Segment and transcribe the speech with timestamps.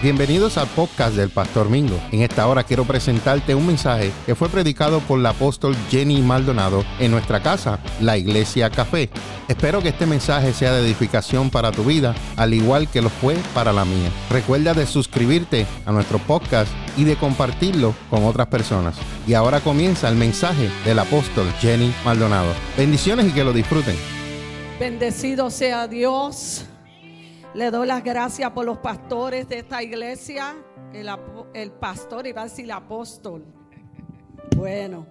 [0.00, 1.98] Bienvenidos al podcast del Pastor Mingo.
[2.12, 6.84] En esta hora quiero presentarte un mensaje que fue predicado por la apóstol Jenny Maldonado
[7.00, 9.10] en nuestra casa, la Iglesia Café.
[9.48, 13.34] Espero que este mensaje sea de edificación para tu vida, al igual que lo fue
[13.54, 14.08] para la mía.
[14.30, 18.94] Recuerda de suscribirte a nuestro podcast y de compartirlo con otras personas.
[19.26, 22.52] Y ahora comienza el mensaje del apóstol Jenny Maldonado.
[22.76, 23.96] Bendiciones y que lo disfruten.
[24.78, 26.67] Bendecido sea Dios.
[27.58, 30.54] Le doy las gracias por los pastores de esta iglesia.
[30.92, 31.10] El,
[31.54, 33.44] el pastor, iba a decir el apóstol.
[34.56, 35.08] Bueno,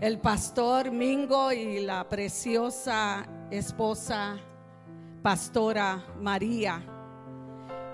[0.00, 4.36] el pastor Mingo y la preciosa esposa
[5.22, 6.80] pastora María,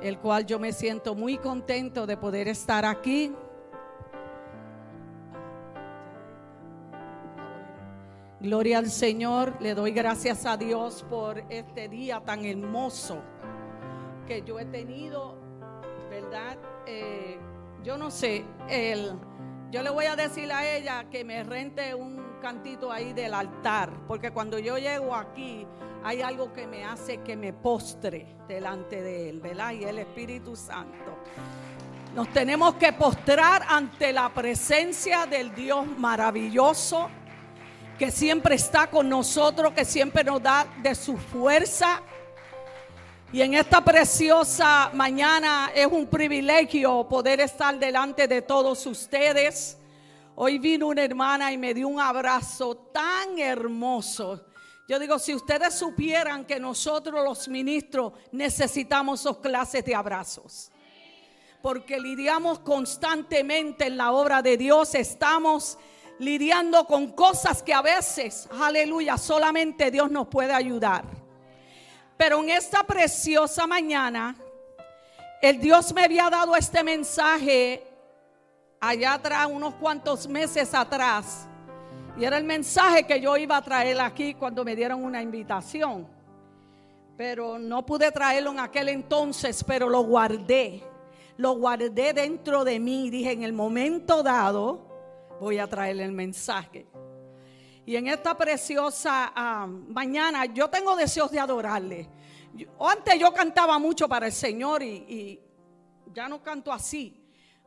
[0.03, 3.33] el cual yo me siento muy contento de poder estar aquí.
[8.39, 13.23] Gloria al Señor, le doy gracias a Dios por este día tan hermoso
[14.27, 15.37] que yo he tenido,
[16.11, 16.59] ¿verdad?
[16.87, 17.39] Eh,
[17.83, 19.13] yo no sé, el,
[19.71, 23.91] yo le voy a decir a ella que me rente un cantito ahí del altar,
[24.07, 25.67] porque cuando yo llego aquí
[26.05, 29.73] hay algo que me hace que me postre delante de Él, ¿verdad?
[29.73, 31.17] Y el Espíritu Santo.
[32.15, 37.09] Nos tenemos que postrar ante la presencia del Dios maravilloso
[37.99, 42.03] que siempre está con nosotros, que siempre nos da de su fuerza
[43.33, 49.79] y en esta preciosa mañana es un privilegio poder estar delante de todos ustedes.
[50.35, 54.45] Hoy vino una hermana y me dio un abrazo tan hermoso.
[54.87, 60.71] Yo digo, si ustedes supieran que nosotros los ministros necesitamos esos clases de abrazos.
[61.63, 65.79] Porque lidiamos constantemente en la obra de Dios, estamos
[66.19, 71.22] lidiando con cosas que a veces, aleluya, solamente Dios nos puede ayudar.
[72.23, 74.37] Pero en esta preciosa mañana,
[75.41, 77.83] el Dios me había dado este mensaje
[78.81, 81.49] allá atrás, unos cuantos meses atrás.
[82.17, 86.07] Y era el mensaje que yo iba a traer aquí cuando me dieron una invitación.
[87.17, 90.81] Pero no pude traerlo en aquel entonces, pero lo guardé.
[91.39, 93.11] Lo guardé dentro de mí.
[93.11, 94.87] Dije, en el momento dado,
[95.41, 96.87] voy a traerle el mensaje.
[97.85, 102.09] Y en esta preciosa ah, mañana yo tengo deseos de adorarle.
[102.79, 105.41] antes yo cantaba mucho para el Señor y,
[106.13, 107.19] ya no canto así.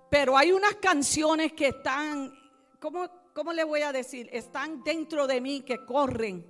[0.09, 2.31] Pero hay unas canciones que están,
[2.79, 4.29] ¿cómo, ¿cómo le voy a decir?
[4.31, 6.45] Están dentro de mí que corren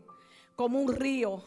[0.56, 1.42] como un río.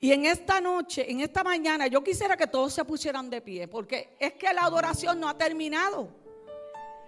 [0.00, 3.68] Y en esta noche, en esta mañana, yo quisiera que todos se pusieran de pie,
[3.68, 6.25] porque es que la adoración no ha terminado.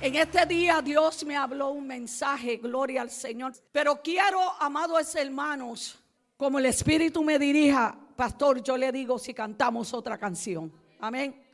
[0.01, 3.53] En este día Dios me habló un mensaje, gloria al Señor.
[3.73, 5.99] Pero quiero, amados hermanos,
[6.37, 10.73] como el Espíritu me dirija, pastor, yo le digo si cantamos otra canción.
[11.01, 11.45] Amén.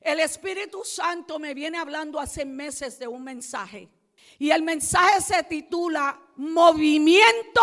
[0.00, 3.90] El Espíritu Santo me viene hablando hace meses de un mensaje.
[4.38, 7.60] Y el mensaje se titula Movimiento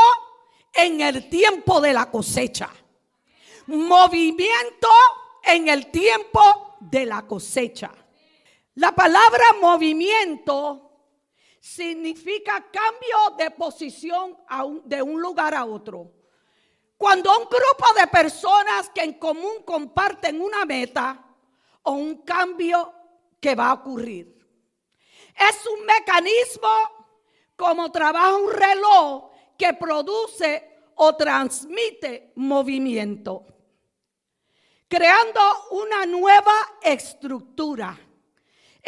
[0.72, 2.70] en el tiempo de la cosecha.
[3.66, 4.90] Movimiento
[5.44, 7.92] en el tiempo de la cosecha.
[8.80, 10.90] La palabra movimiento
[11.60, 14.38] significa cambio de posición
[14.86, 16.10] de un lugar a otro.
[16.98, 21.26] Cuando un grupo de personas que en común comparten una meta
[21.84, 22.94] o un cambio
[23.42, 24.48] que va a ocurrir.
[25.36, 26.70] Es un mecanismo
[27.58, 33.46] como trabaja un reloj que produce o transmite movimiento,
[34.88, 35.42] creando
[35.72, 38.06] una nueva estructura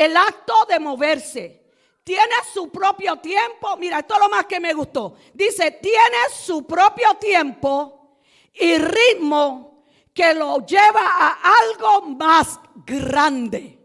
[0.01, 1.61] el acto de moverse.
[2.03, 3.77] Tiene su propio tiempo.
[3.77, 5.15] Mira, esto es lo más que me gustó.
[5.33, 8.19] Dice, tiene su propio tiempo
[8.53, 13.77] y ritmo que lo lleva a algo más grande.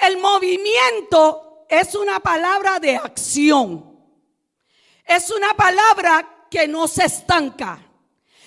[0.00, 3.98] El movimiento es una palabra de acción.
[5.04, 7.78] Es una palabra que no se estanca.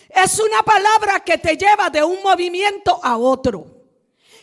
[0.10, 3.81] Es una palabra que te lleva de un movimiento a otro.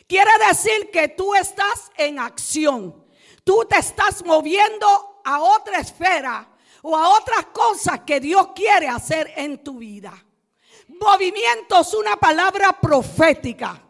[0.09, 3.05] Quiere decir que tú estás en acción.
[3.45, 6.49] Tú te estás moviendo a otra esfera
[6.81, 10.15] o a otras cosas que Dios quiere hacer en tu vida.
[10.89, 13.83] Movimiento es una palabra profética.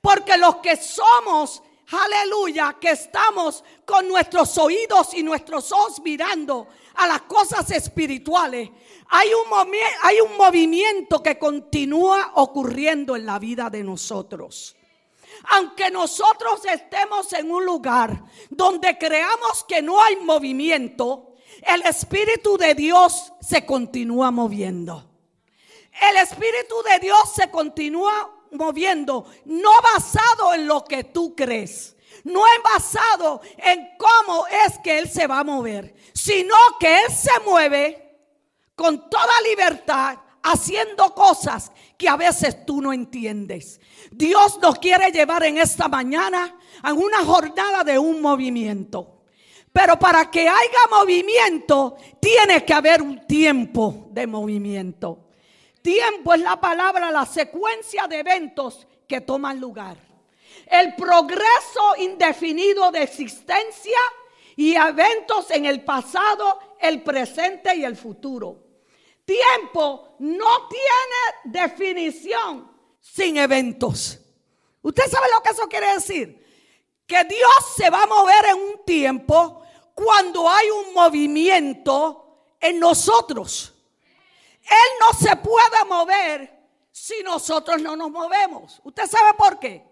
[0.00, 7.06] Porque los que somos, aleluya, que estamos con nuestros oídos y nuestros ojos mirando a
[7.06, 8.70] las cosas espirituales,
[9.08, 9.72] hay un,
[10.02, 14.74] hay un movimiento que continúa ocurriendo en la vida de nosotros.
[15.50, 22.74] Aunque nosotros estemos en un lugar donde creamos que no hay movimiento, el Espíritu de
[22.74, 25.10] Dios se continúa moviendo.
[26.10, 31.96] El Espíritu de Dios se continúa moviendo, no basado en lo que tú crees.
[32.24, 37.12] No es basado en cómo es que Él se va a mover, sino que Él
[37.12, 38.18] se mueve
[38.74, 43.80] con toda libertad, haciendo cosas que a veces tú no entiendes.
[44.16, 49.22] Dios nos quiere llevar en esta mañana a una jornada de un movimiento.
[49.72, 55.30] Pero para que haya movimiento, tiene que haber un tiempo de movimiento.
[55.82, 59.96] Tiempo es la palabra, la secuencia de eventos que toman lugar.
[60.64, 63.98] El progreso indefinido de existencia
[64.54, 68.62] y eventos en el pasado, el presente y el futuro.
[69.24, 72.73] Tiempo no tiene definición
[73.04, 74.18] sin eventos.
[74.80, 76.42] ¿Usted sabe lo que eso quiere decir?
[77.06, 79.62] Que Dios se va a mover en un tiempo
[79.94, 83.74] cuando hay un movimiento en nosotros.
[84.62, 86.50] Él no se puede mover
[86.90, 88.80] si nosotros no nos movemos.
[88.82, 89.86] ¿Usted sabe por qué?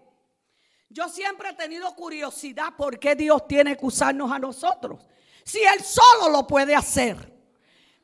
[0.89, 5.07] Yo siempre he tenido curiosidad por qué Dios tiene que usarnos a nosotros.
[5.45, 7.31] Si Él solo lo puede hacer.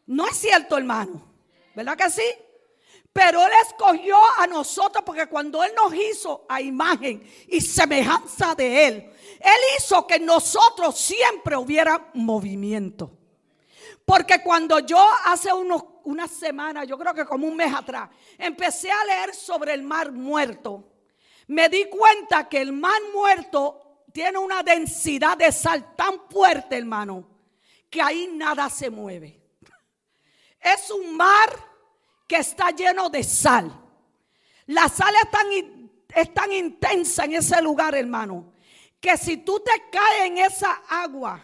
[0.06, 1.34] No es cierto, hermano.
[1.76, 2.24] ¿Verdad que sí?
[3.12, 8.88] Pero Él escogió a nosotros porque cuando Él nos hizo a imagen y semejanza de
[8.88, 8.96] Él,
[9.40, 13.12] Él hizo que nosotros siempre hubiera movimiento.
[14.06, 18.92] Porque cuando yo hace unos, unas semanas, yo creo que como un mes atrás, empecé
[18.92, 20.90] a leer sobre el mar muerto,
[21.48, 27.28] me di cuenta que el mar muerto tiene una densidad de sal tan fuerte, hermano,
[27.90, 29.40] que ahí nada se mueve.
[30.60, 31.69] Es un mar
[32.30, 33.74] que está lleno de sal.
[34.68, 35.16] La sal
[36.14, 38.54] es tan, intensa en ese lugar, hermano,
[39.00, 41.44] que si tú te caes en esa agua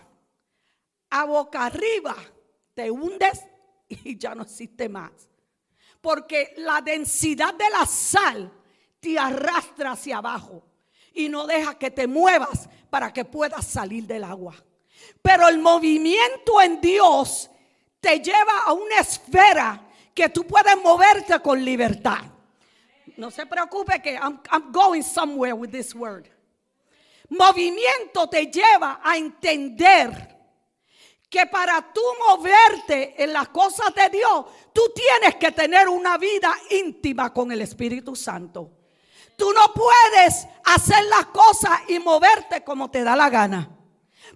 [1.10, 2.16] a boca arriba,
[2.76, 3.44] te hundes
[3.90, 5.12] y ya no existe más.
[6.02, 8.54] Porque la densidad de la sal
[9.00, 10.64] te arrastra hacia abajo
[11.16, 14.54] y no deja que te muevas para que puedas salir del agua.
[15.24, 17.50] Pero el movimiento en Dios
[18.00, 19.85] te lleva a una esfera
[20.16, 22.20] que tú puedes moverte con libertad.
[23.18, 24.40] No se preocupe que I'm,
[24.72, 26.28] going somewhere with this word.
[27.30, 30.36] Movimiento te lleva a entender
[31.30, 36.56] que para tú moverte en las cosas de Dios, tú tienes que tener una vida
[36.70, 38.72] íntima con el Espíritu Santo.
[39.36, 43.70] Tú no puedes hacer las cosas y moverte como te da la gana.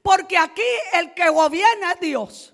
[0.02, 0.62] Porque aquí
[0.94, 2.54] el que gobierna es Dios.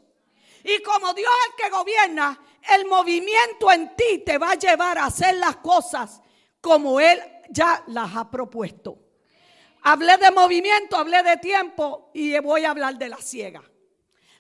[0.64, 2.40] Y como Dios es el que gobierna,
[2.74, 6.22] el movimiento en ti te va a llevar a hacer las cosas
[6.62, 7.20] como Él
[7.50, 8.98] ya las ha propuesto.
[9.84, 13.64] Hablé de movimiento, hablé de tiempo y voy a hablar de la ciega.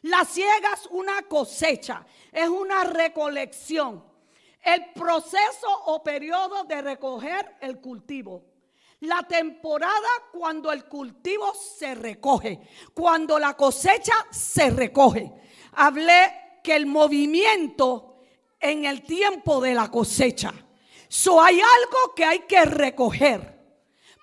[0.02, 4.04] La ciega es una cosecha, es una recolección.
[4.62, 8.44] El proceso o periodo de recoger el cultivo.
[9.02, 12.60] La temporada cuando el cultivo se recoge,
[12.94, 15.32] cuando la cosecha se recoge.
[15.74, 18.15] Hablé que el movimiento
[18.60, 20.54] en el tiempo de la cosecha.
[21.08, 23.56] So hay algo que hay que recoger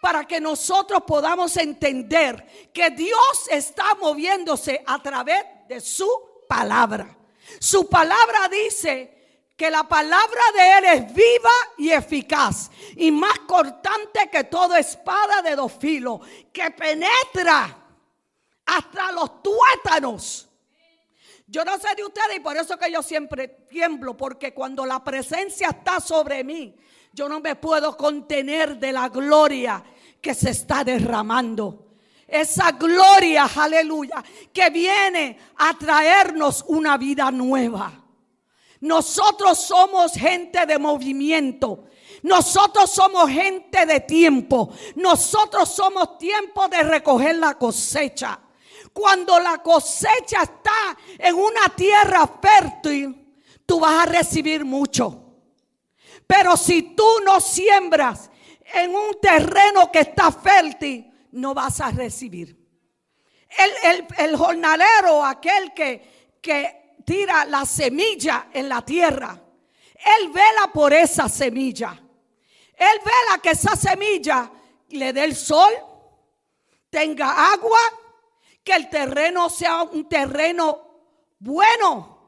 [0.00, 6.08] para que nosotros podamos entender que Dios está moviéndose a través de su
[6.49, 7.17] palabra.
[7.61, 14.28] Su palabra dice que la palabra de Él es viva y eficaz y más cortante
[14.31, 16.21] que toda espada de dos filos,
[16.52, 17.78] que penetra
[18.66, 20.49] hasta los tuétanos
[21.52, 25.04] yo no sé de ustedes y por eso que yo siempre tiemblo, porque cuando la
[25.04, 26.75] presencia está sobre mí,
[27.12, 29.85] yo no me puedo contener de la gloria
[30.18, 31.88] que se está derramando.
[32.26, 38.02] Esa gloria, aleluya, que viene a traernos una vida nueva.
[38.80, 41.85] Nosotros somos gente de movimiento.
[42.23, 44.71] Nosotros somos gente de tiempo.
[44.97, 48.40] Nosotros somos tiempo de recoger la cosecha.
[48.92, 53.34] Cuando la cosecha está en una tierra fértil,
[53.64, 55.22] tú vas a recibir mucho.
[56.26, 58.30] Pero si tú no siembras
[58.75, 62.58] en un terreno que está fértil, no vas a recibir.
[64.18, 69.38] El, jornalero, aquel que, que tira la semilla en la tierra,
[69.94, 71.99] él vela por esa semilla.
[72.75, 74.50] Él vela que esa semilla
[74.88, 75.72] le dé el sol,
[76.90, 77.78] tenga agua
[78.64, 80.78] que el terreno sea un terreno
[81.38, 82.19] bueno.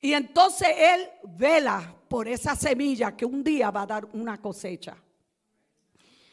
[0.00, 4.96] Y entonces Él vela por esa semilla que un día va a dar una cosecha.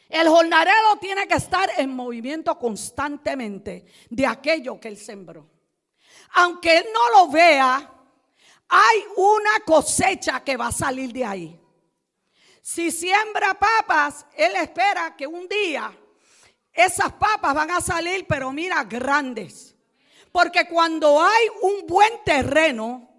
[0.08, 5.48] El jornalero tiene que estar en movimiento constantemente de aquello que él sembró.
[6.34, 7.90] Aunque él no lo vea,
[8.68, 11.60] hay una cosecha que va a salir de ahí.
[12.60, 15.98] Si siembra papas, él espera que un día
[16.72, 19.76] esas papas van a salir, pero mira, grandes.
[20.30, 23.10] Porque cuando hay un buen terreno,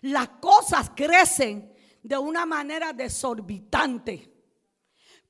[0.00, 4.32] las cosas crecen de una manera desorbitante.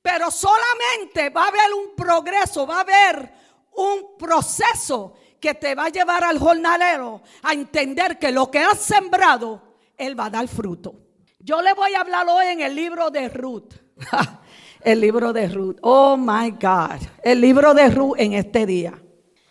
[0.01, 3.33] Pero solamente va a haber un progreso, va a haber
[3.75, 8.79] un proceso que te va a llevar al jornalero a entender que lo que has
[8.79, 10.95] sembrado, él va a dar fruto.
[11.39, 13.73] Yo le voy a hablar hoy en el libro de Ruth.
[14.85, 15.77] el libro de Ruth.
[15.81, 17.01] Oh my God.
[17.23, 18.93] El libro de Ruth en este día.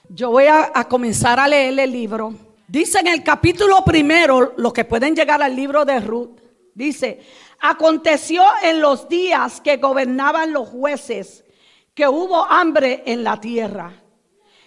[0.08, 2.34] Yo voy a, comenzar a leer el libro.
[2.68, 6.38] Dice en el capítulo primero, los que pueden llegar al libro de Ruth,
[6.74, 7.20] dice,
[7.60, 11.44] Aconteció en los días que gobernaban los jueces
[11.94, 13.92] que hubo hambre en la tierra.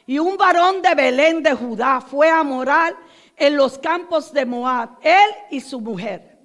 [0.07, 2.95] Y un varón de Belén de Judá fue a morar
[3.36, 6.39] en los campos de Moab, él y su mujer,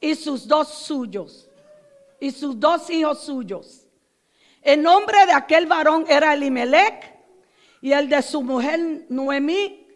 [0.00, 1.48] y sus dos suyos,
[2.22, 3.86] y sus dos hijos suyos.
[4.62, 7.12] El nombre de aquel varón era Elimelech,
[7.80, 9.88] y el de su mujer Noemí,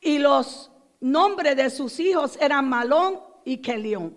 [0.00, 0.70] y los
[1.00, 4.16] nombres de sus hijos eran Malón y Kelión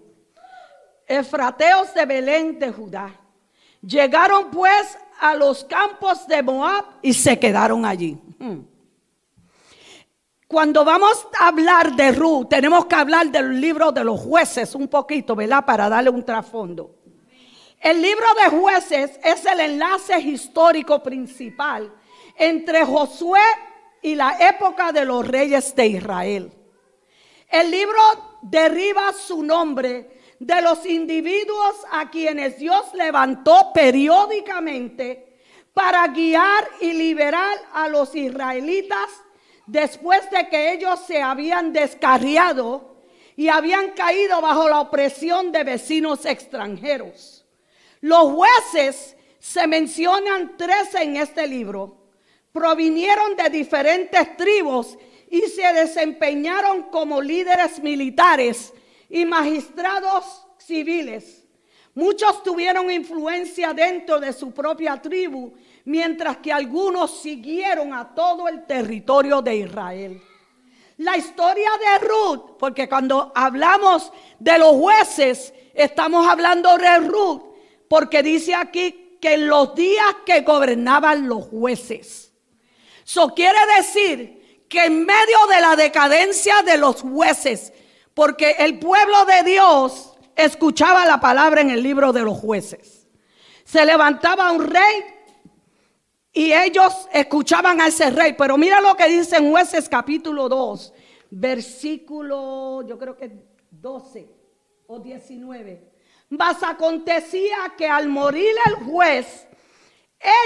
[1.12, 3.14] efrateos de Belén de Judá.
[3.82, 8.18] Llegaron pues a los campos de Moab y se quedaron allí.
[8.40, 8.60] Hmm.
[10.48, 14.88] Cuando vamos a hablar de Ruth, tenemos que hablar del libro de los jueces un
[14.88, 15.66] poquito, ¿verdad?
[15.66, 17.01] Para darle un trasfondo.
[17.82, 21.92] El libro de jueces es el enlace histórico principal
[22.38, 23.42] entre Josué
[24.04, 26.54] y la época de los reyes de Israel.
[27.50, 28.00] El libro
[28.44, 35.40] deriva su nombre de los individuos a quienes Dios levantó periódicamente
[35.74, 39.10] para guiar y liberar a los israelitas
[39.66, 42.98] después de que ellos se habían descarriado
[43.36, 47.41] y habían caído bajo la opresión de vecinos extranjeros.
[48.02, 51.98] Los jueces se mencionan tres en este libro.
[52.52, 54.98] Provinieron de diferentes tribus
[55.30, 58.74] y se desempeñaron como líderes militares
[59.10, 61.46] y magistrados civiles.
[61.94, 65.54] Muchos tuvieron influencia dentro de su propia tribu,
[65.86, 70.22] mientras que algunos siguieron a todo el territorio de Israel.
[70.98, 77.51] La historia de Ruth, porque cuando hablamos de los jueces, estamos hablando de Ruth,
[77.92, 82.32] porque dice aquí que en los días que gobernaban los jueces.
[83.06, 87.74] Eso quiere decir que en medio de la decadencia de los jueces,
[88.14, 93.10] porque el pueblo de Dios escuchaba la palabra en el libro de los jueces.
[93.66, 95.04] Se levantaba un rey
[96.32, 98.36] y ellos escuchaban a ese rey.
[98.38, 100.94] Pero mira lo que dice en jueces capítulo 2,
[101.32, 103.34] versículo, yo creo que
[103.70, 104.30] 12
[104.88, 105.91] o 19.
[106.32, 109.46] Mas acontecía que al morir el juez,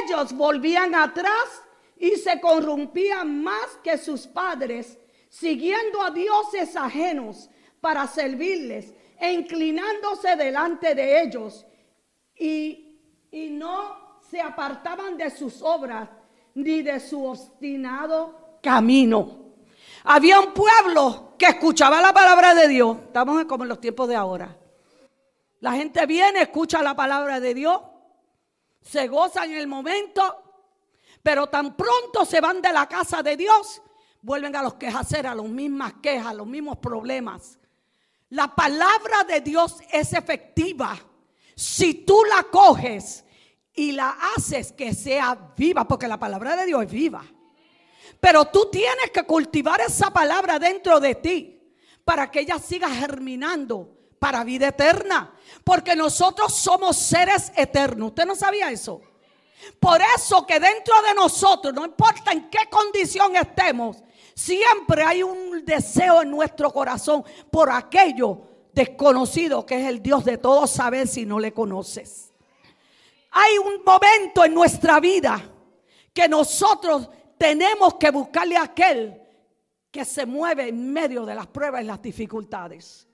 [0.04, 1.62] ellos volvían atrás
[1.96, 4.98] y se corrompían más que sus padres,
[5.30, 11.68] siguiendo a dioses ajenos para servirles e inclinándose delante de ellos
[12.36, 12.98] y,
[13.30, 16.10] y no se apartaban de sus obras
[16.56, 19.54] ni de su obstinado camino.
[20.04, 22.98] Había un pueblo que escuchaba la palabra de Dios.
[23.06, 24.65] Estamos como en los tiempos de ahora.
[25.66, 27.82] La gente viene, escucha la palabra de Dios,
[28.84, 30.22] se goza en el momento,
[31.24, 33.82] pero tan pronto se van de la casa de Dios,
[34.22, 37.58] vuelven a los quejaceros, a las mismas quejas, a los mismos problemas.
[38.30, 40.96] La palabra de Dios es efectiva
[41.56, 43.26] si tú la coges
[43.74, 47.26] y la haces que sea viva, porque la palabra de Dios es viva.
[48.20, 53.96] Pero tú tienes que cultivar esa palabra dentro de ti para que ella siga germinando
[54.26, 55.32] para vida eterna.
[55.64, 58.08] Porque nosotros somos seres eternos.
[58.08, 59.00] ¿Usted no sabía eso?
[59.80, 63.98] Por eso que dentro de nosotros, no importa en qué condición estemos,
[64.36, 68.42] Siempre hay un deseo en nuestro corazón por aquello
[68.74, 72.34] desconocido que es el Dios de todos saber si no le conoces.
[73.32, 75.42] Hay un momento en nuestra vida
[76.14, 79.22] que nosotros tenemos que buscarle a aquel
[79.90, 83.08] que se mueve en medio de las pruebas y las dificultades.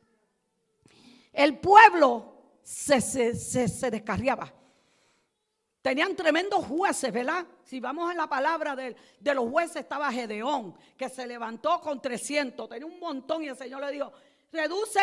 [1.31, 4.51] El pueblo se, se, se descarriaba.
[5.81, 7.45] Tenían tremendos jueces, ¿verdad?
[7.63, 8.95] Si vamos en la palabra de,
[9.33, 13.81] los jueces, estaba Gedeón, que se levantó con 300, tenía un montón y el Señor
[13.81, 14.11] le dijo,
[14.51, 14.99] reduce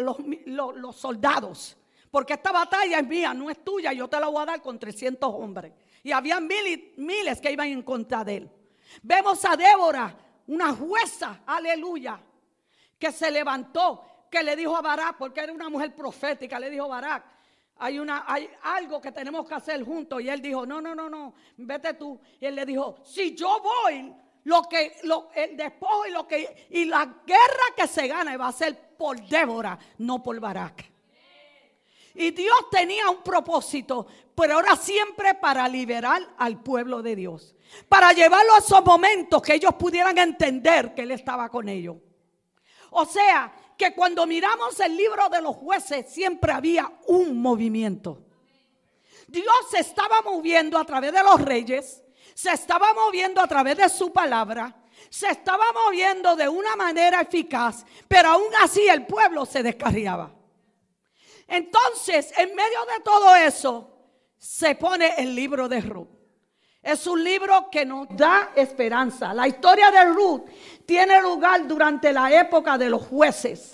[0.00, 1.76] los, soldados,
[2.10, 4.76] porque esta batalla es mía, no es tuya, yo te la voy a dar con
[4.76, 5.72] 300 hombres.
[6.02, 8.50] Y había miles que iban en contra de él.
[9.02, 10.16] Vemos a Débora,
[10.48, 12.18] una jueza, aleluya,
[12.98, 16.88] que se levantó, que le dijo a Barak, porque era una mujer profética, le dijo
[16.88, 17.22] Barak,
[17.76, 20.22] hay, una, hay algo que tenemos que hacer juntos.
[20.22, 22.18] Y él dijo, no, no, no, no, vete tú.
[22.40, 26.68] Y él le dijo, si yo voy, lo que, lo, el despojo y, lo que,
[26.70, 30.90] y la guerra que se gane va a ser por Débora, no por Barak.
[32.14, 37.54] Y Dios tenía un propósito, pero ahora siempre para liberar al pueblo de Dios.
[37.88, 41.96] Para llevarlo a esos momentos que ellos pudieran entender que Él estaba con ellos.
[42.90, 48.24] O sea, que cuando miramos el libro de los jueces siempre había un movimiento.
[49.28, 52.02] Dios se estaba moviendo a través de los reyes,
[52.34, 57.84] se estaba moviendo a través de su palabra, se estaba moviendo de una manera eficaz,
[58.08, 60.34] pero aún así el pueblo se descarriaba.
[61.46, 63.92] Entonces, en medio de todo eso,
[64.38, 66.21] se pone el libro de Ruth.
[66.82, 69.32] Es un libro que nos da esperanza.
[69.32, 70.42] La historia de Ruth
[70.84, 73.72] tiene lugar durante la época de los jueces.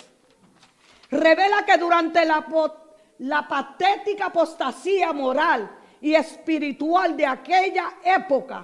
[1.09, 2.45] Revela que durante la,
[3.19, 5.69] la patética apostasía moral
[6.01, 8.63] y espiritual de aquella época,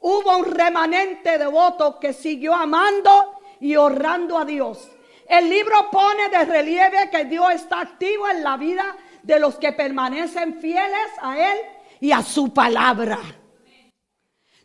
[0.00, 4.90] hubo un remanente devoto que siguió amando y honrando a Dios
[5.28, 9.72] el libro pone de relieve que Dios está activo en la vida de los que
[9.72, 11.58] permanecen fieles a Él
[12.04, 13.18] y a su palabra.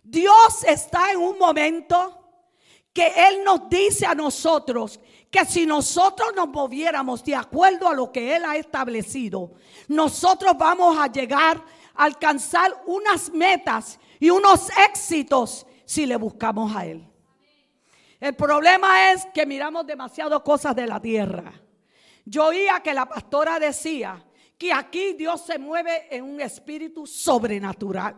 [0.03, 2.43] Dios está en un momento
[2.91, 4.99] que Él nos dice a nosotros
[5.31, 9.53] que si nosotros nos moviéramos de acuerdo a lo que Él ha establecido,
[9.87, 11.63] nosotros vamos a llegar
[11.95, 17.07] a alcanzar unas metas y unos éxitos si le buscamos a Él.
[18.19, 21.53] El problema es que miramos demasiado cosas de la tierra.
[22.25, 24.25] Yo oía que la pastora decía
[24.59, 28.13] que aquí Dios se mueve en un espíritu sobrenatural.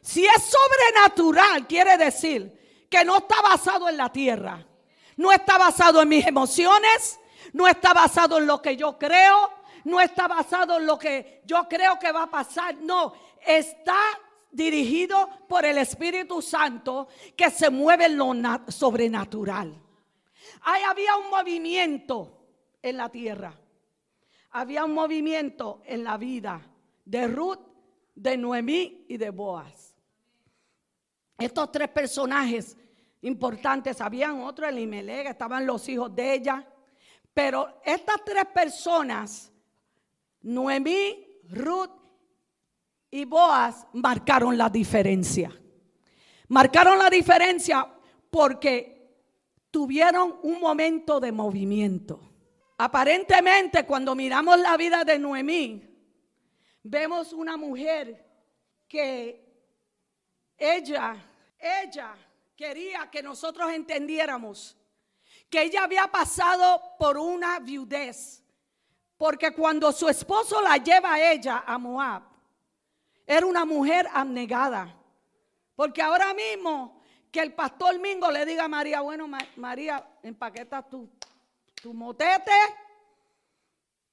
[0.00, 4.66] Si es sobrenatural, quiere decir que no está basado en la tierra.
[5.16, 7.20] No está basado en mis emociones,
[7.52, 9.50] no está basado en lo que yo creo,
[9.84, 12.76] no está basado en lo que yo creo que va a pasar.
[12.76, 13.12] No,
[13.46, 13.98] está
[14.50, 18.32] dirigido por el Espíritu Santo que se mueve en lo
[18.68, 19.78] sobrenatural.
[20.62, 22.38] Ahí había un movimiento
[22.80, 23.54] en la tierra.
[24.58, 26.62] Había un movimiento en la vida
[27.04, 27.58] de Ruth,
[28.14, 29.94] de Noemí y de Boaz.
[31.36, 32.74] Estos tres personajes
[33.20, 36.66] importantes, habían otro, Elimelech, estaban los hijos de ella.
[37.34, 39.52] Pero estas tres personas,
[40.40, 41.90] Noemí, Ruth
[43.10, 45.52] y Boaz marcaron la diferencia.
[46.48, 47.86] Marcaron la diferencia
[48.30, 49.18] porque
[49.70, 52.25] tuvieron un momento de movimiento.
[52.78, 55.82] Aparentemente, cuando miramos la vida de Noemí,
[56.82, 58.24] vemos una mujer
[58.86, 59.46] que
[60.56, 61.16] ella,
[61.58, 62.14] ella
[62.54, 64.76] quería que nosotros entendiéramos
[65.48, 68.42] que ella había pasado por una viudez.
[69.16, 72.22] Porque cuando su esposo la lleva a ella a Moab,
[73.26, 74.94] era una mujer abnegada.
[75.74, 81.10] Porque ahora mismo que el pastor Mingo le diga a María, bueno, María, empaqueta tu,
[81.80, 82.52] tu motete,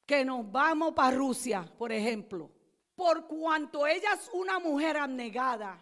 [0.05, 2.51] que nos vamos para Rusia, por ejemplo.
[2.95, 5.81] Por cuanto ella es una mujer abnegada,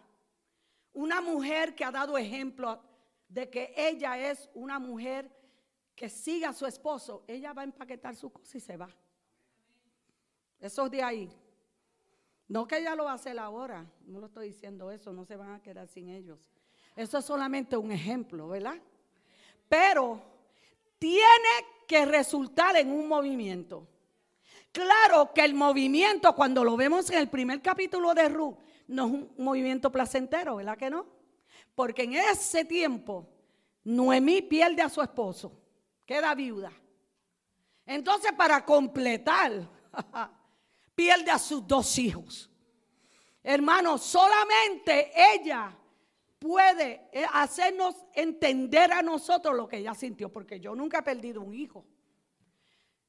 [0.94, 2.82] una mujer que ha dado ejemplo
[3.28, 5.30] de que ella es una mujer
[5.96, 8.90] que siga a su esposo, ella va a empaquetar su cosa y se va.
[10.60, 11.32] Eso es de ahí.
[12.48, 15.36] No que ella lo va a hacer ahora, no lo estoy diciendo eso, no se
[15.36, 16.40] van a quedar sin ellos.
[16.96, 18.76] Eso es solamente un ejemplo, ¿verdad?
[19.70, 20.22] Pero
[21.02, 23.88] tiene que resultar en un movimiento.
[24.72, 29.12] Claro que el movimiento, cuando lo vemos en el primer capítulo de Ruth, no es
[29.12, 31.08] un movimiento placentero, ¿verdad que no?
[31.74, 33.28] Porque en ese tiempo
[33.84, 35.52] Noemí pierde a su esposo,
[36.06, 36.72] queda viuda.
[37.84, 39.68] Entonces, para completar
[40.94, 42.48] pierde a sus dos hijos.
[43.42, 45.76] Hermano, solamente ella
[46.42, 51.40] puede eh, hacernos entender a nosotros lo que ella sintió, porque yo nunca he perdido
[51.40, 51.86] un hijo.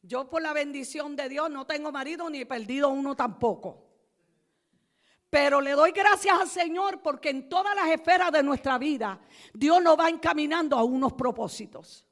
[0.03, 3.89] Yo por la bendición de Dios no tengo marido ni he perdido uno tampoco.
[5.31, 9.19] Pero le doy gracias al Señor porque en todas las esferas de nuestra vida
[9.55, 12.05] Dios nos va encaminando a unos propósitos.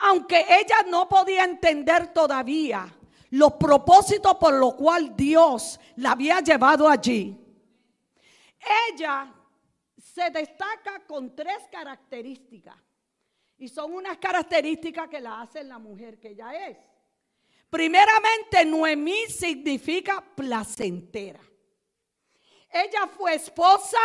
[0.00, 2.94] Aunque ella no podía entender todavía
[3.30, 7.40] los propósitos por los cuales Dios la había llevado allí,
[8.92, 9.32] ella
[10.16, 12.74] se destaca con tres características.
[13.58, 16.78] Y son unas características que la hacen la mujer que ella es.
[17.68, 21.40] Primeramente, Noemí significa placentera.
[22.70, 23.98] Ella fue esposa,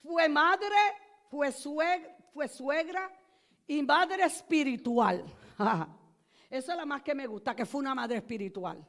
[0.00, 0.76] fue madre,
[1.28, 3.10] fue suegra, fue suegra
[3.66, 5.24] y madre espiritual.
[6.50, 8.86] Eso es la más que me gusta, que fue una madre espiritual.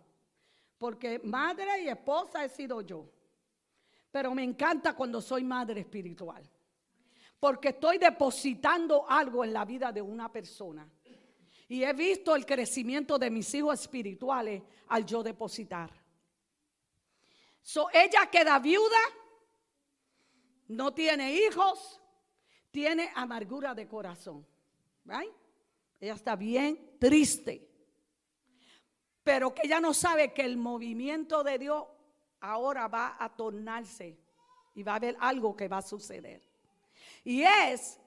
[0.78, 3.10] porque madre y esposa he sido yo.
[4.12, 6.44] Pero me encanta cuando soy madre espiritual,
[7.40, 10.88] porque estoy depositando algo en la vida de una persona.
[11.70, 15.90] Y he visto el crecimiento de mis hijos espirituales al yo depositar.
[17.62, 19.00] So, ella queda viuda,
[20.68, 22.02] no tiene hijos,
[22.72, 24.46] tiene amargura de corazón.
[26.00, 27.70] Ella está bien triste.
[29.24, 31.86] Pero que ella no sabe que el movimiento de Dios
[32.42, 34.18] ahora va a tornarse
[34.74, 36.42] y va a haber algo que va a suceder.
[37.24, 38.00] Y es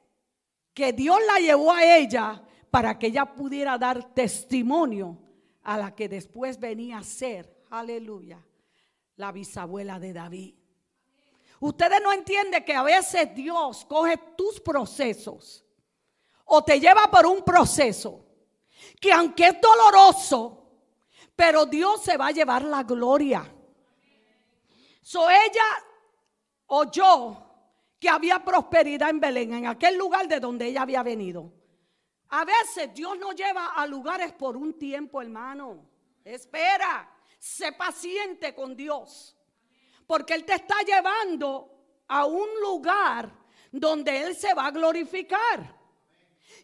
[0.73, 5.19] que Dios la llevó a ella para que ella pudiera dar testimonio
[5.63, 8.45] a la que después venía a ser, aleluya,
[9.17, 10.55] la bisabuela de David.
[11.61, 15.65] Ustedes no entienden que a veces Dios coge tus procesos
[16.45, 18.27] o te lleva por un proceso
[19.01, 20.73] que aunque es doloroso,
[21.37, 23.54] pero Dios se va a llevar la gloria.
[25.05, 25.85] So ella
[26.69, 27.37] oyó
[28.01, 31.53] que había prosperidad en Belén, en aquel lugar de donde ella había venido.
[32.31, 35.87] A veces Dios nos lleva a lugares por un tiempo, hermano.
[36.25, 39.37] Espera, sé paciente con Dios.
[40.07, 41.71] Porque Él te está llevando
[42.09, 43.31] a un lugar
[43.71, 45.79] donde Él se va a glorificar.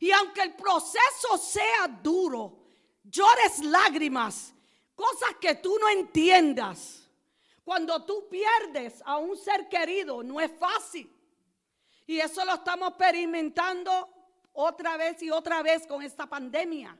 [0.00, 2.70] Y aunque el proceso sea duro,
[3.04, 4.54] llores lágrimas,
[4.94, 6.99] cosas que tú no entiendas.
[7.70, 11.08] Cuando tú pierdes a un ser querido, no es fácil.
[12.04, 14.08] Y eso lo estamos experimentando
[14.54, 16.98] otra vez y otra vez con esta pandemia.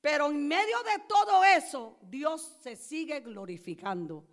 [0.00, 4.26] Pero en medio de todo eso, Dios se sigue glorificando.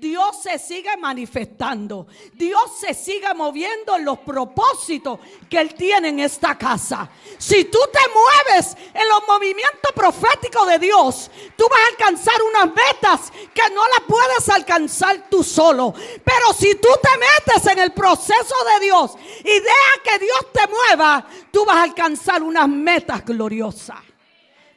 [0.00, 2.06] Dios se sigue manifestando.
[2.32, 7.10] Dios se sigue moviendo en los propósitos que Él tiene en esta casa.
[7.36, 12.66] Si tú te mueves en los movimientos proféticos de Dios, tú vas a alcanzar unas
[12.74, 15.92] metas que no las puedes alcanzar tú solo.
[15.92, 20.66] Pero si tú te metes en el proceso de Dios y deja que Dios te
[20.66, 23.98] mueva, tú vas a alcanzar unas metas gloriosas.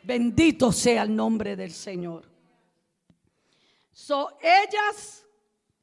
[0.03, 2.33] Bendito sea el nombre del Señor.
[4.03, 5.25] So, ellas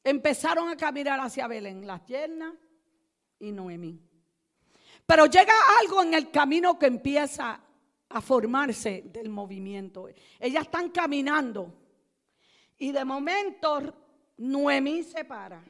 [0.04, 2.52] empezaron a caminar hacia Belén, las yernas
[3.38, 3.98] y Noemí.
[5.06, 7.59] Pero llega algo en el camino que empieza
[8.11, 10.06] a formarse del movimiento.
[10.38, 11.72] Ellas están caminando
[12.76, 13.80] y de momento
[14.37, 15.64] Noemí se para.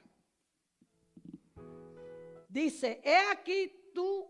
[2.48, 4.28] Dice, he aquí tu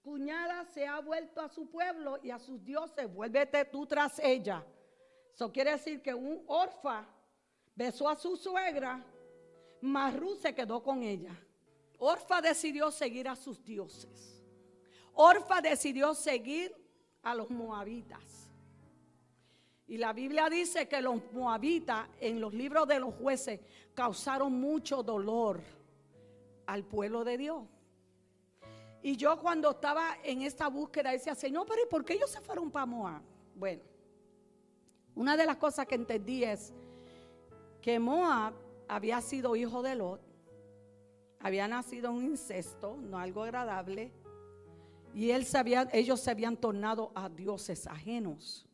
[0.00, 4.64] cuñada se ha vuelto a su pueblo y a sus dioses, vuélvete tú tras ella.
[5.34, 7.17] Eso quiere decir que un orfa
[7.78, 9.00] besó a su suegra,
[9.80, 11.32] Marú se quedó con ella.
[11.98, 14.44] Orfa decidió seguir a sus dioses.
[15.14, 16.74] Orfa decidió seguir
[17.22, 18.50] a los moabitas.
[19.86, 23.60] Y la Biblia dice que los moabitas en los libros de los jueces
[23.94, 25.62] causaron mucho dolor
[26.66, 27.62] al pueblo de Dios.
[29.02, 32.40] Y yo cuando estaba en esta búsqueda decía, Señor, pero ¿y por qué ellos se
[32.40, 33.22] fueron para Moab?
[33.54, 33.82] Bueno,
[35.14, 36.74] una de las cosas que entendí es
[37.80, 38.54] que Moab
[38.88, 40.20] había sido hijo de Lot,
[41.40, 44.12] había nacido un incesto, no algo agradable,
[45.14, 45.46] y él
[45.92, 48.66] ellos se habían tornado a dioses ajenos.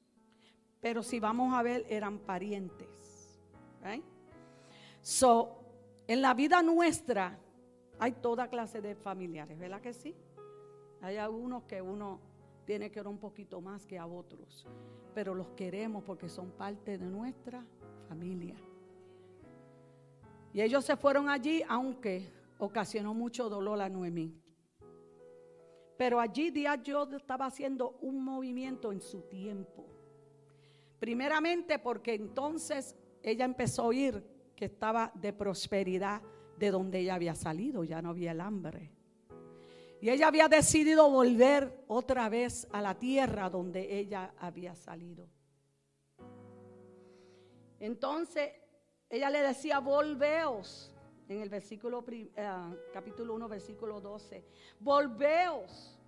[0.81, 3.41] Pero si vamos a ver, eran parientes.
[5.01, 5.59] So,
[6.07, 7.39] en la vida nuestra
[7.99, 10.15] hay toda clase de familiares, ¿verdad que sí?
[11.03, 12.21] Hay algunos que uno
[12.65, 14.67] tiene que ver un poquito más que a otros,
[15.15, 17.65] pero los queremos porque son parte de nuestra
[18.09, 18.57] familia.
[20.55, 24.41] Y ellos se fueron allí, aunque ocasionó mucho dolor a Noemí.
[25.99, 29.85] Pero allí Dios estaba haciendo un movimiento en su tiempo.
[31.01, 36.23] Primeramente porque entonces ella empezó a oír que estaba de prosperidad
[36.57, 38.93] de donde ella había salido, ya no había el hambre.
[40.01, 45.29] Y ella había decidido volver otra vez a la tierra donde ella había salido.
[47.81, 48.53] Entonces
[49.11, 50.95] ella le decía, volveos,
[51.29, 52.31] en el versículo, eh,
[52.93, 54.45] capítulo 1, versículo 12,
[54.81, 55.99] volveos,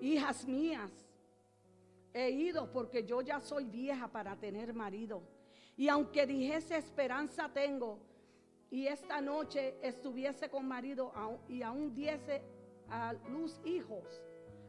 [0.00, 0.90] hijas mías,
[2.12, 5.22] he ido porque yo ya soy vieja para tener marido.
[5.76, 7.98] Y aunque dijese esperanza tengo,
[8.70, 11.12] y esta noche estuviese con marido
[11.48, 12.42] y aún diese
[12.88, 14.22] a luz hijos,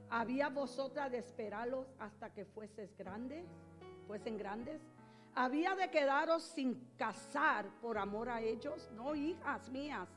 [0.10, 3.46] ¿había vosotras de esperarlos hasta que fueses grandes?
[4.08, 4.82] ¿Fuesen grandes?
[5.36, 8.90] Había de quedaros sin casar por amor a ellos?
[8.96, 10.08] No, hijas mías,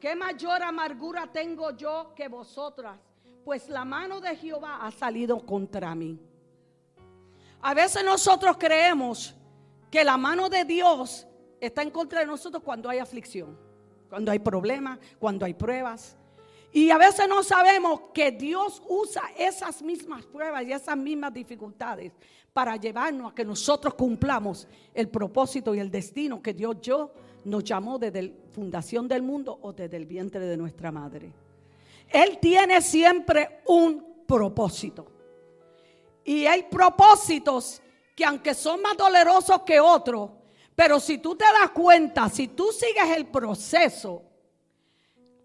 [0.00, 2.98] ¿qué mayor amargura tengo yo que vosotras?
[3.44, 6.18] Pues la mano de Jehová ha salido contra mí.
[7.62, 9.34] A veces nosotros creemos
[9.90, 11.26] que la mano de Dios
[11.60, 13.58] está en contra de nosotros cuando hay aflicción,
[14.08, 16.16] cuando hay problemas, cuando hay pruebas.
[16.72, 22.12] Y a veces no sabemos que Dios usa esas mismas pruebas y esas mismas dificultades
[22.52, 27.12] para llevarnos a que nosotros cumplamos el propósito y el destino que Dios yo
[27.44, 31.32] nos llamó desde la fundación del mundo o desde el vientre de nuestra madre.
[32.08, 35.06] Él tiene siempre un propósito.
[36.24, 37.82] Y hay propósitos
[38.14, 40.30] que aunque son más dolorosos que otros,
[40.74, 44.22] pero si tú te das cuenta, si tú sigues el proceso,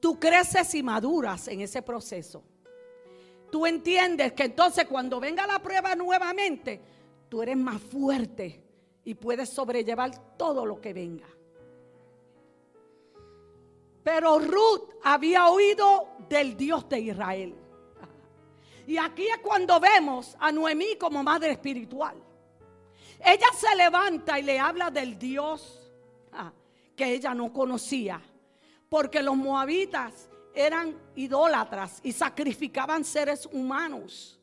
[0.06, 2.44] tú creces y maduras en ese proceso.
[3.52, 6.80] Tú entiendes que entonces cuando venga la prueba nuevamente,
[7.28, 8.64] tú eres más fuerte
[9.04, 11.26] y puedes sobrellevar todo lo que venga.
[14.04, 17.56] Pero Ruth había oído del Dios de Israel.
[18.86, 22.16] Y aquí es cuando vemos a Noemí como madre espiritual.
[23.26, 25.92] Ella se levanta y le habla del Dios
[26.32, 26.54] ah,
[26.96, 28.22] que ella no conocía.
[28.90, 34.40] Porque los moabitas eran idólatras y sacrificaban seres humanos.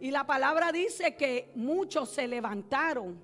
[0.00, 3.18] Y la palabra dice que muchos se levantaron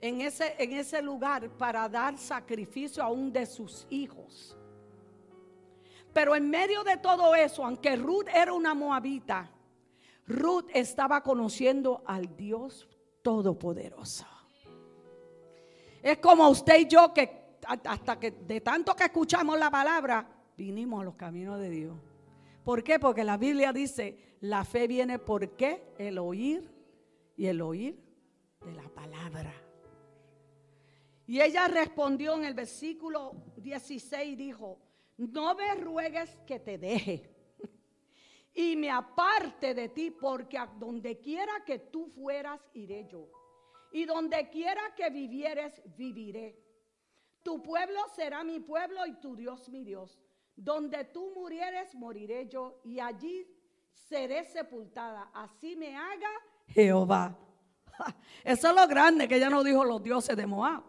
[0.00, 4.56] en ese, en ese lugar para dar sacrificio a un de sus hijos.
[6.12, 9.50] Pero en medio de todo eso, aunque Ruth era una moabita,
[10.26, 12.88] Ruth estaba conociendo al Dios
[13.22, 14.26] Todopoderoso.
[16.02, 21.00] Es como usted y yo que hasta que de tanto que escuchamos la palabra, vinimos
[21.00, 21.96] a los caminos de Dios.
[22.64, 22.98] ¿Por qué?
[22.98, 25.94] Porque la Biblia dice, la fe viene por qué?
[25.98, 26.70] El oír
[27.36, 27.98] y el oír
[28.64, 29.52] de la palabra.
[31.26, 34.78] Y ella respondió en el versículo 16, dijo,
[35.16, 37.32] no me ruegues que te deje
[38.54, 43.28] y me aparte de ti, porque donde quiera que tú fueras, iré yo.
[43.92, 46.58] Y donde quiera que vivieres, viviré.
[47.42, 50.18] Tu pueblo será mi pueblo y tu Dios mi Dios.
[50.54, 53.46] Donde tú murieres, moriré yo, y allí
[53.92, 55.30] seré sepultada.
[55.34, 56.30] Así me haga
[56.68, 57.36] Jehová.
[58.44, 60.82] Eso es lo grande que ella no dijo los dioses de Moab.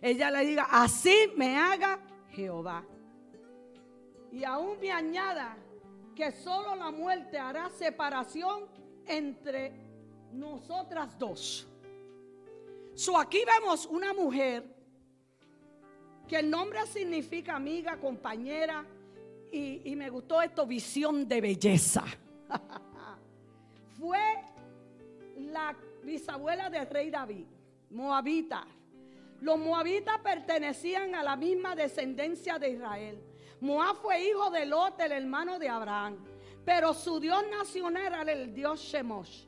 [0.00, 1.98] Ella le diga, así me haga
[2.30, 2.84] Jehová.
[4.32, 5.56] Y aún me añada
[6.14, 8.68] que solo la muerte hará separación
[9.06, 9.72] entre
[10.32, 11.66] nosotras dos.
[12.94, 14.79] So aquí vemos una mujer
[16.30, 18.86] que el nombre significa amiga, compañera,
[19.50, 22.04] y, me gustó esto, visión de belleza.
[23.98, 24.36] Fue
[25.38, 27.46] la bisabuela del rey David,
[27.90, 28.64] Moabita.
[29.40, 33.20] Los moabitas pertenecían a la misma descendencia de Israel.
[33.60, 36.16] Moab fue hijo de Lot, el hermano de Abraham.
[36.64, 39.46] Pero su Dios nacional era el Dios Shemosh.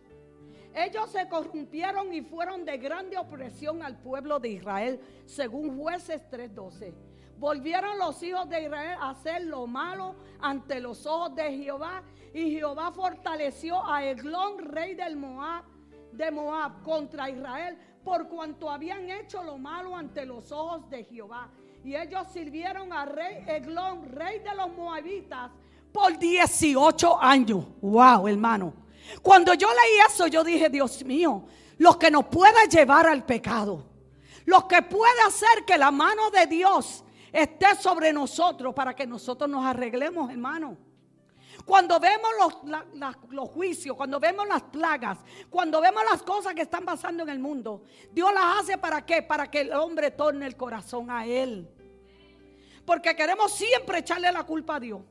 [0.75, 6.95] Ellos se corrompieron y fueron de grande opresión al pueblo de Israel, según jueces 3:12.
[7.39, 12.03] Volvieron los hijos de Israel a hacer lo malo ante los ojos de Jehová.
[12.33, 15.65] Y Jehová fortaleció a Eglón, rey del Moab,
[16.13, 21.49] de Moab, contra Israel por cuanto habían hecho lo malo ante los ojos de Jehová.
[21.85, 25.51] Y ellos sirvieron a rey Eglón, rey de los moabitas,
[25.93, 27.67] por 18 años.
[27.81, 28.73] Wow, hermano.
[29.23, 31.45] Cuando yo leí eso, yo dije, Dios mío,
[31.79, 33.87] lo que nos pueda llevar al pecado,
[34.45, 39.49] lo que puede hacer que la mano de Dios esté sobre nosotros para que nosotros
[39.49, 40.77] nos arreglemos, hermano.
[41.65, 42.31] Cuando vemos
[43.31, 47.39] los, juicios, cuando vemos las plagas, cuando vemos las cosas que están pasando en el
[47.39, 49.23] mundo, Dios las hace para qué?
[49.23, 51.71] Para que el hombre torne el corazón a Él.
[52.85, 55.03] Porque queremos siempre echarle la culpa a Dios.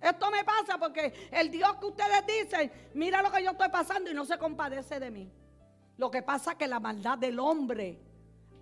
[0.00, 4.10] Esto me pasa porque el Dios que ustedes dicen, mira lo que yo estoy pasando
[4.10, 5.30] y no se compadece de mí.
[5.96, 7.98] Lo que pasa es que la maldad del hombre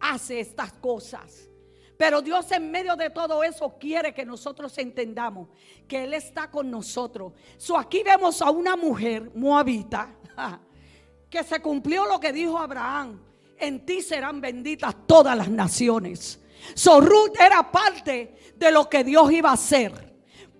[0.00, 1.48] hace estas cosas.
[1.96, 5.48] Pero Dios en medio de todo eso quiere que nosotros entendamos
[5.86, 7.32] que Él está con nosotros.
[7.56, 10.14] So aquí vemos a una mujer moabita
[11.30, 13.20] que se cumplió lo que dijo Abraham.
[13.58, 16.40] En ti serán benditas todas las naciones.
[16.74, 20.13] So Ruth era parte de lo que Dios iba a hacer.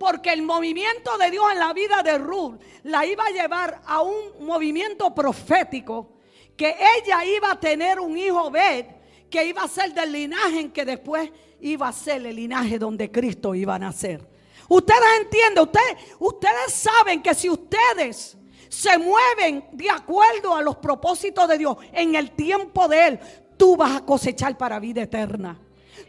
[0.05, 4.03] Porque el movimiento de Dios en la vida de Ruth la iba a llevar a
[4.03, 6.19] un movimiento profético
[6.55, 8.85] que ella iba a tener un hijo Bet
[9.31, 13.55] que iba a ser del linaje que después iba a ser el linaje donde Cristo
[13.55, 14.29] iba a nacer.
[14.69, 18.37] Ustedes entienden, ustedes, ustedes saben que si ustedes
[18.69, 23.19] se mueven de acuerdo a los propósitos de Dios en el tiempo de Él,
[23.57, 25.64] tú vas a cosechar para vida eterna.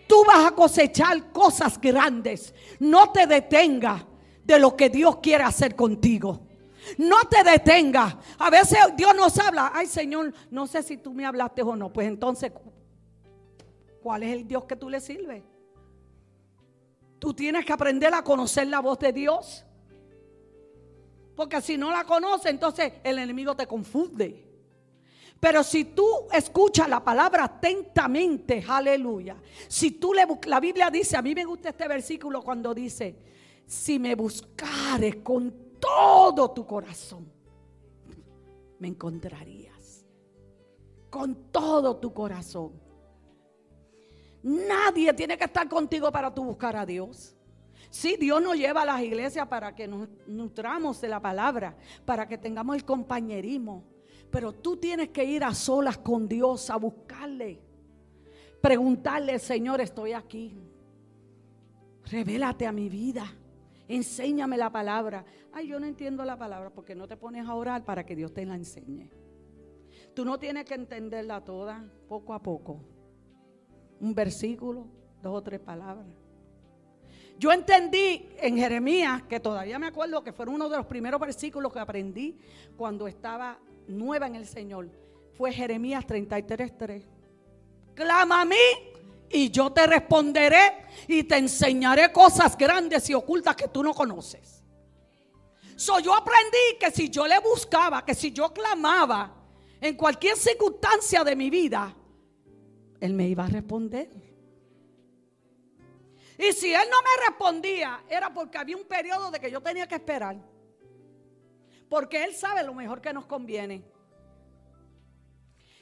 [0.06, 2.54] Tú vas a cosechar cosas grandes.
[2.78, 4.06] No te detenga
[4.44, 6.46] de lo que Dios quiere hacer contigo.
[6.98, 8.16] No te detengas.
[8.38, 9.72] A veces Dios nos habla.
[9.74, 11.92] Ay, Señor, no sé si tú me hablaste o no.
[11.92, 12.52] Pues entonces,
[14.02, 15.42] ¿cuál es el Dios que tú le sirves?
[17.18, 19.64] Tú tienes que aprender a conocer la voz de Dios.
[21.34, 24.45] Porque si no la conoces, entonces el enemigo te confunde.
[25.38, 29.36] Pero si tú escuchas la palabra atentamente, aleluya.
[29.68, 33.16] Si tú le la Biblia dice, a mí me gusta este versículo cuando dice,
[33.66, 37.30] si me buscares con todo tu corazón,
[38.78, 40.04] me encontrarías.
[41.10, 42.72] Con todo tu corazón.
[44.42, 47.34] Nadie tiene que estar contigo para tú buscar a Dios.
[47.90, 52.28] Sí, Dios nos lleva a las iglesias para que nos nutramos de la palabra, para
[52.28, 53.84] que tengamos el compañerismo.
[54.30, 57.60] Pero tú tienes que ir a solas con Dios a buscarle.
[58.60, 60.58] Preguntarle, Señor, estoy aquí.
[62.04, 63.26] Revélate a mi vida.
[63.88, 65.24] Enséñame la palabra.
[65.52, 68.32] Ay, yo no entiendo la palabra porque no te pones a orar para que Dios
[68.32, 69.10] te la enseñe.
[70.14, 72.80] Tú no tienes que entenderla toda, poco a poco.
[74.00, 74.88] Un versículo,
[75.22, 76.06] dos o tres palabras.
[77.38, 81.70] Yo entendí en Jeremías, que todavía me acuerdo que fue uno de los primeros versículos
[81.70, 82.38] que aprendí
[82.76, 83.58] cuando estaba
[83.88, 84.88] nueva en el Señor.
[85.34, 87.02] Fue Jeremías 33.3.
[87.94, 88.56] Clama a mí
[89.30, 94.62] y yo te responderé y te enseñaré cosas grandes y ocultas que tú no conoces.
[95.76, 99.34] So, yo aprendí que si yo le buscaba, que si yo clamaba
[99.80, 101.94] en cualquier circunstancia de mi vida,
[103.00, 104.08] Él me iba a responder.
[106.38, 109.86] Y si él no me respondía, era porque había un periodo de que yo tenía
[109.86, 110.36] que esperar.
[111.88, 113.84] Porque él sabe lo mejor que nos conviene.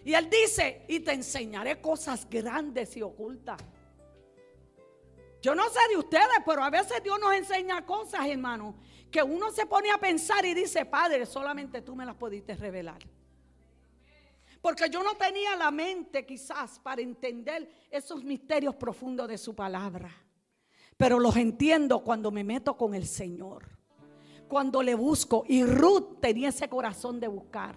[0.04, 3.60] Y él dice, y te enseñaré cosas grandes y ocultas.
[5.40, 8.76] Yo no sé de ustedes, pero a veces Dios nos enseña cosas, hermano,
[9.10, 12.98] que uno se pone a pensar y dice, Padre, solamente tú me las pudiste revelar.
[14.60, 20.10] Porque yo no tenía la mente quizás para entender esos misterios profundos de su palabra.
[20.96, 23.73] Pero los entiendo cuando me meto con el Señor.
[24.48, 25.44] Cuando le busco.
[25.48, 27.74] Y Ruth tenía ese corazón de buscar.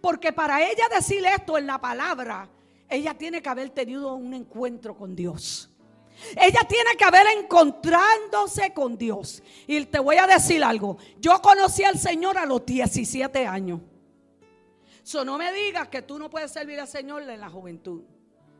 [0.00, 2.48] Porque para ella decir esto en la palabra,
[2.88, 5.70] ella tiene que haber tenido un encuentro con Dios.
[6.36, 9.42] Ella tiene que haber encontrándose con Dios.
[9.66, 10.98] Y te voy a decir algo.
[11.20, 13.80] Yo conocí al Señor a los 17 años.
[15.02, 18.02] So no me digas que tú no puedes servir al Señor en la juventud.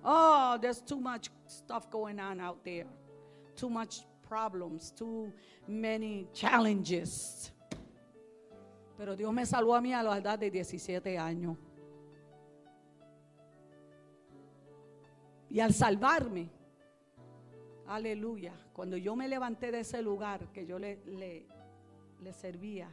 [0.02, 2.86] Oh, there's too much stuff going on out there
[3.58, 5.32] too much problems, too
[5.66, 7.52] many challenges.
[8.96, 11.56] Pero Dios me salvó a mí a la edad de 17 años.
[15.50, 16.50] Y al salvarme,
[17.86, 21.46] aleluya, cuando yo me levanté de ese lugar que yo le, le,
[22.20, 22.90] le servía,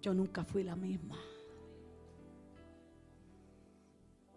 [0.00, 1.18] yo nunca fui la misma.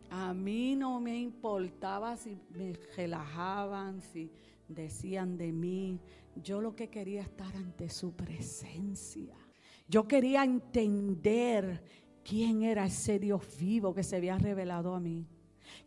[0.10, 4.32] A mí no me importaba si me relajaban, si
[4.68, 6.00] decían de mí.
[6.36, 9.36] Yo lo que quería estar ante su presencia.
[9.88, 11.84] Yo quería entender
[12.24, 15.28] quién era ese Dios vivo que se había revelado a mí.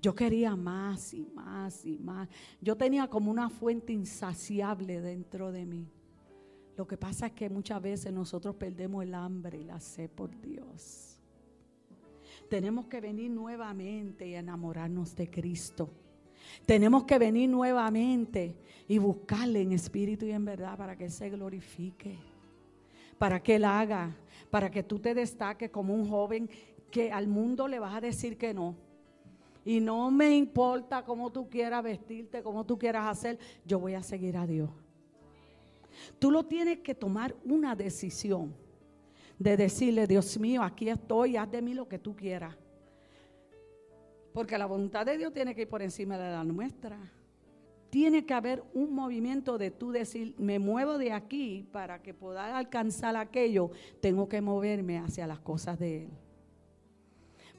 [0.00, 2.28] Yo quería más y más y más.
[2.60, 5.88] Yo tenía como una fuente insaciable dentro de mí.
[6.76, 10.38] Lo que pasa es que muchas veces nosotros perdemos el hambre y la sed por
[10.40, 11.18] Dios.
[12.50, 15.90] Tenemos que venir nuevamente y enamorarnos de Cristo.
[16.64, 18.56] Tenemos que venir nuevamente
[18.88, 22.16] y buscarle en espíritu y en verdad para que Él se glorifique,
[23.18, 24.14] para que Él haga,
[24.50, 26.48] para que tú te destaques como un joven
[26.90, 28.74] que al mundo le vas a decir que no.
[29.64, 34.02] Y no me importa cómo tú quieras vestirte, cómo tú quieras hacer, yo voy a
[34.02, 34.70] seguir a Dios.
[36.18, 38.54] Tú lo tienes que tomar una decisión
[39.38, 42.56] de decirle, Dios mío, aquí estoy, haz de mí lo que tú quieras.
[44.36, 46.98] Porque la voluntad de Dios tiene que ir por encima de la nuestra.
[47.88, 52.54] Tiene que haber un movimiento de tú decir, me muevo de aquí para que pueda
[52.58, 53.70] alcanzar aquello,
[54.02, 56.10] tengo que moverme hacia las cosas de Él.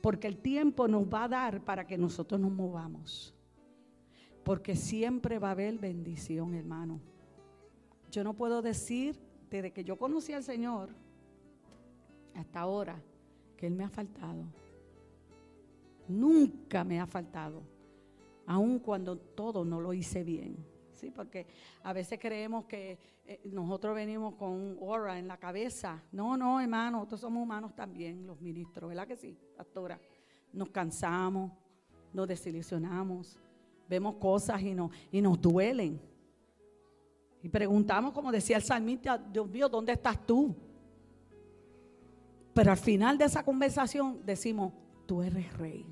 [0.02, 3.34] Porque el tiempo nos va a dar para que nosotros nos movamos.
[4.44, 7.02] Porque siempre va a haber bendición, hermano.
[8.12, 9.20] Yo no puedo decir,
[9.50, 10.90] desde que yo conocí al Señor
[12.36, 13.02] hasta ahora,
[13.58, 14.46] que Él me ha faltado.
[16.08, 17.64] Nunca me ha faltado,
[18.46, 20.58] aun cuando todo no lo hice bien.
[20.94, 21.46] Sí, porque
[21.84, 26.02] a veces creemos que eh, nosotros venimos con un aura en la cabeza.
[26.12, 30.00] No, no, hermano, nosotros somos humanos también, los ministros, ¿verdad que sí, pastora?
[30.54, 31.52] Nos cansamos,
[32.12, 33.38] nos desilusionamos,
[33.88, 36.02] vemos cosas y, no, y nos duelen.
[37.44, 40.56] Y preguntamos, como decía el salmista, Dios mío, ¿dónde estás tú?
[42.54, 44.74] Pero al final de esa conversación decimos,
[45.06, 45.86] tú eres rey.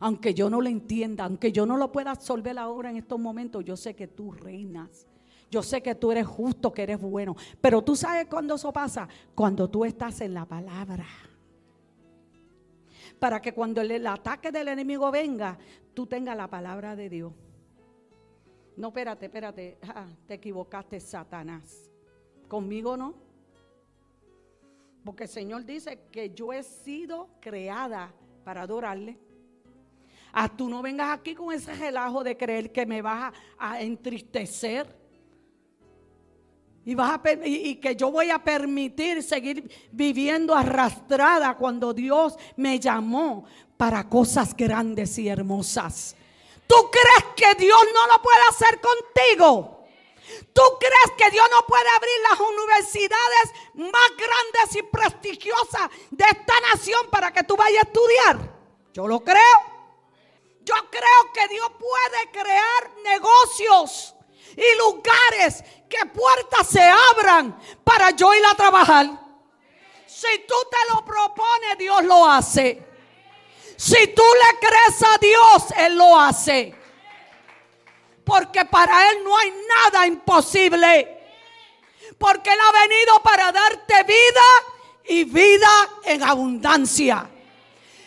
[0.00, 3.64] Aunque yo no lo entienda, aunque yo no lo pueda absorber ahora en estos momentos,
[3.64, 5.06] yo sé que tú reinas.
[5.50, 7.36] Yo sé que tú eres justo, que eres bueno.
[7.60, 9.06] Pero tú sabes cuándo eso pasa.
[9.34, 11.04] Cuando tú estás en la palabra.
[13.18, 15.58] Para que cuando el, ataque del enemigo venga,
[15.92, 17.32] tú tengas la palabra de Dios.
[18.78, 19.78] No, espérate, espérate.
[19.82, 21.90] Ah, te equivocaste, Satanás.
[22.48, 23.14] Conmigo no.
[25.04, 29.18] Porque el Señor dice que yo he sido creada para adorarle.
[30.32, 34.98] Ah, tú no vengas aquí con ese relajo de creer que me vas a, entristecer.
[36.84, 42.80] Y, vas a, y, que yo voy a permitir seguir viviendo arrastrada cuando Dios me
[42.80, 43.44] llamó
[43.76, 46.16] para cosas grandes y hermosas.
[46.66, 49.84] ¿Tú crees que Dios no lo puede hacer contigo?
[50.54, 56.54] ¿Tú crees que Dios no puede abrir las universidades más grandes y prestigiosas de esta
[56.72, 58.62] nación para que tú vayas a estudiar?
[58.94, 59.71] Yo lo creo.
[60.64, 64.14] Yo creo que Dios puede crear negocios
[64.56, 69.06] y lugares que puertas se abran para yo ir a trabajar.
[70.06, 72.86] Si tú te lo propones, Dios lo hace.
[73.76, 76.74] Si tú le crees a Dios, Él lo hace.
[78.24, 81.18] Porque para Él no hay nada imposible.
[82.18, 84.42] Porque Él ha venido para darte vida
[85.06, 87.28] y vida en abundancia.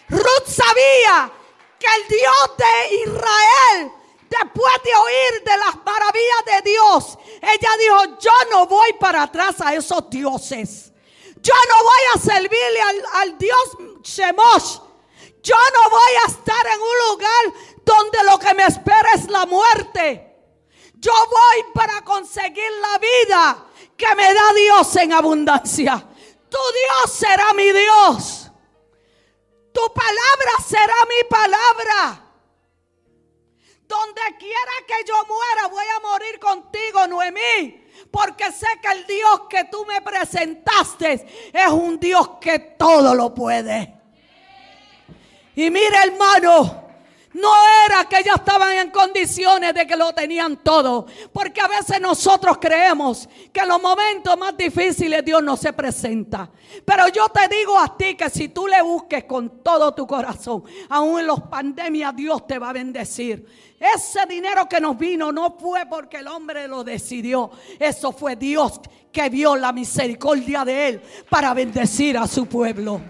[0.07, 1.31] Ruth sabía
[1.79, 3.91] que el Dios de Israel,
[4.29, 9.61] después de oír de las maravillas de Dios, ella dijo, yo no voy para atrás
[9.61, 10.91] a esos dioses.
[11.41, 12.81] Yo no voy a servirle
[13.13, 14.79] al, Dios Shemosh.
[15.43, 17.53] Yo no voy a estar en un lugar
[17.85, 20.35] donde lo que me espera es la muerte.
[20.95, 23.65] Yo voy para conseguir la vida
[23.95, 26.03] que me da Dios en abundancia.
[26.49, 28.44] Tu Dios será mi Dios.
[29.75, 32.21] Tu palabra será mi palabra.
[33.85, 37.83] Donde quiera que yo muera, voy a morir contigo, Noemí.
[38.09, 43.33] Porque sé que el Dios que tú me presentaste es un Dios que todo lo
[43.33, 43.93] puede.
[45.55, 46.84] Y mire, hermano,
[47.35, 47.51] no
[47.85, 51.05] era que ellas estaban en condiciones de que lo tenían todo.
[51.33, 56.49] Porque a veces nosotros creemos que en los momentos más difíciles Dios no se presenta.
[56.85, 60.63] Pero yo te digo a ti que si tú le busques con todo tu corazón,
[60.87, 63.45] aún en los pandemias Dios te va a bendecir.
[63.77, 67.51] Ese dinero que nos vino no fue porque el hombre lo decidió.
[67.77, 68.79] Eso fue Dios
[69.11, 73.01] que vio la misericordia de él para bendecir a su pueblo.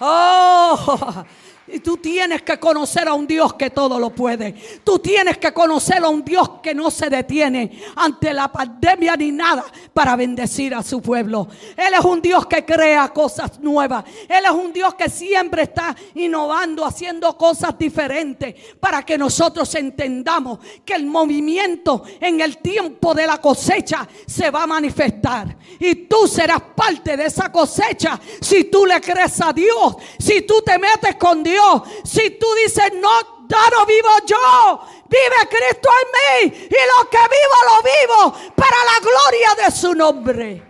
[0.00, 1.24] Oh,
[1.68, 4.54] y tú tienes que conocer a un Dios que todo lo puede.
[4.84, 9.32] Tú tienes que conocer a un Dios que no se detiene ante la pandemia ni
[9.32, 11.48] nada para bendecir a su pueblo.
[11.76, 14.04] Él es un Dios que crea cosas nuevas.
[14.28, 20.60] Él es un Dios que siempre está innovando, haciendo cosas diferentes para que nosotros entendamos
[20.84, 25.56] que el movimiento en el tiempo de la cosecha se va a manifestar.
[25.80, 30.62] Y tú serás parte de esa cosecha si tú le crees a Dios, si tú
[30.64, 31.55] te metes con Dios
[32.04, 36.56] si tú dices, no, ya no vivo yo, vive Cristo en mí.
[36.56, 40.62] Y lo que vivo, lo vivo para la gloria de su nombre.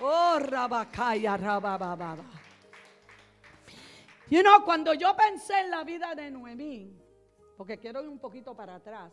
[0.00, 2.16] Oh, rabacaya, rabababa.
[4.28, 6.92] You know, cuando yo pensé en la vida de Noemí,
[7.56, 9.12] porque quiero ir un poquito para atrás,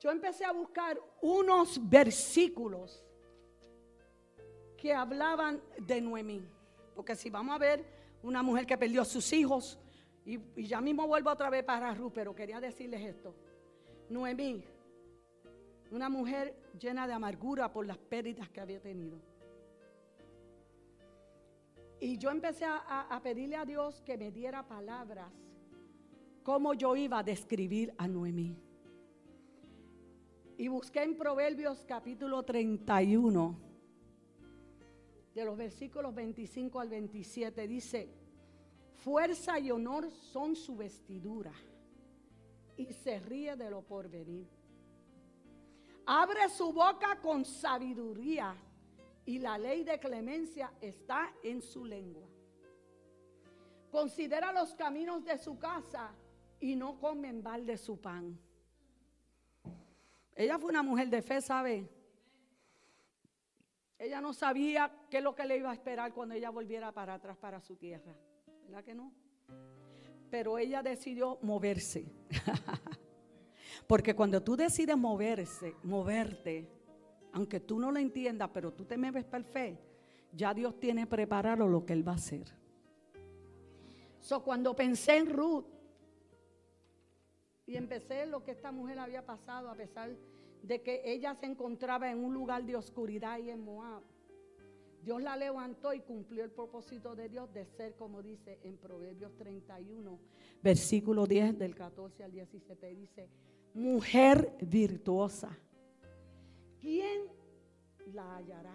[0.00, 3.02] yo empecé a buscar unos versículos
[4.76, 6.46] que hablaban de Noemí.
[6.94, 9.78] Porque si vamos a ver una mujer que perdió sus hijos.
[10.24, 13.34] Y, ya mismo vuelvo otra vez para Ruth, pero quería decirles esto.
[14.08, 14.64] Noemí,
[15.90, 19.18] una mujer llena de amargura por las pérdidas que había tenido.
[21.98, 25.32] Y yo empecé a, a pedirle a Dios que me diera palabras
[26.42, 28.56] cómo yo iba a describir a Noemí.
[30.58, 33.65] Y busqué en Proverbios capítulo 31
[35.36, 38.08] de los versículos 25 al 27 dice,
[39.04, 41.52] fuerza y honor son su vestidura
[42.78, 44.48] y se ríe de lo porvenir.
[46.06, 48.56] Abre su boca con sabiduría
[49.26, 52.26] y la ley de clemencia está en su lengua.
[53.90, 56.14] Considera los caminos de su casa
[56.60, 58.40] y no come en balde su pan.
[60.34, 61.95] Ella fue una mujer de fe, ¿sabe?
[63.98, 67.14] Ella no sabía qué es lo que le iba a esperar cuando ella volviera para
[67.14, 68.14] atrás para su tierra.
[68.64, 69.12] ¿Verdad que no?
[70.30, 72.06] Pero ella decidió moverse.
[73.86, 76.68] Porque cuando tú decides moverse, moverte,
[77.32, 79.78] aunque tú no lo entiendas, pero tú te mueves para fe,
[80.32, 82.46] ya Dios tiene preparado lo que Él va a hacer.
[84.20, 85.66] So, cuando pensé en Ruth
[87.64, 90.35] y empecé lo que esta mujer había pasado, a pesar de
[90.82, 94.02] que ella se encontraba en un lugar de oscuridad y en Moab,
[95.06, 99.36] Dios la levantó y cumplió el propósito de Dios de ser, como dice en Proverbios
[99.36, 100.18] 31,
[100.62, 103.30] versículo 10 del 14 al 17, dice,
[103.72, 105.56] mujer virtuosa,
[106.80, 107.28] ¿quién
[108.12, 108.74] la hallará?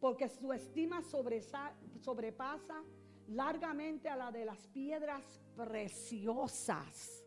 [0.00, 2.82] Porque su estima sobrepasa
[3.28, 7.24] largamente a la de las piedras preciosas.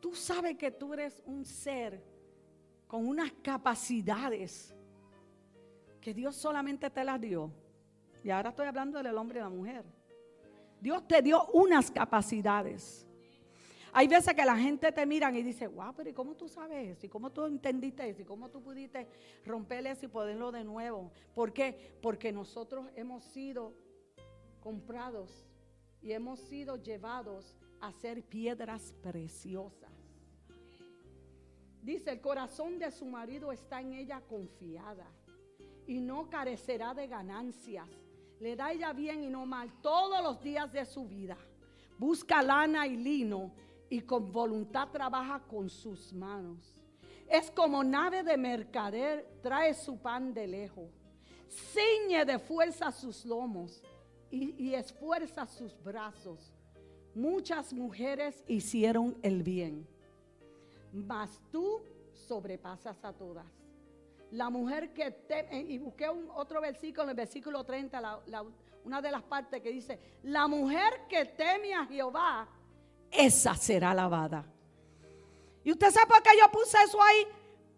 [0.00, 2.02] Tú sabes que tú eres un ser
[2.86, 4.74] con unas capacidades
[6.00, 7.50] que Dios solamente te las dio.
[8.24, 9.84] Y ahora estoy hablando del hombre y la mujer.
[10.80, 13.06] Dios te dio unas capacidades.
[13.92, 16.96] Hay veces que la gente te miran y dice, wow, pero ¿y cómo tú sabes
[16.96, 17.06] eso?
[17.06, 18.22] ¿Y cómo tú entendiste eso?
[18.22, 19.08] ¿Y cómo tú pudiste
[19.44, 21.10] romper eso y ponerlo de nuevo?
[21.34, 21.96] ¿Por qué?
[22.02, 23.72] Porque nosotros hemos sido
[24.60, 25.46] comprados
[26.02, 29.87] y hemos sido llevados a ser piedras preciosas.
[31.88, 35.06] Dice, el corazón de su marido está en ella confiada
[35.86, 37.88] y no carecerá de ganancias.
[38.40, 41.38] Le da ella bien y no mal todos los días de su vida.
[41.96, 43.54] Busca lana y lino
[43.88, 46.78] y con voluntad trabaja con sus manos.
[47.26, 50.90] Es como nave de mercader, trae su pan de lejos.
[51.48, 53.82] Ciñe de fuerza sus lomos
[54.30, 56.52] y, esfuerza sus brazos.
[57.14, 59.88] Muchas mujeres hicieron el bien,
[60.92, 61.82] mas tú
[62.12, 63.46] sobrepasas a todas.
[64.30, 68.20] La mujer que teme, y busqué un, otro versículo, en el versículo 30,
[68.84, 72.48] una de las partes que dice, la mujer que teme a Jehová,
[73.10, 74.44] esa será alabada.
[75.64, 77.26] Y usted sabe por qué yo puse eso ahí,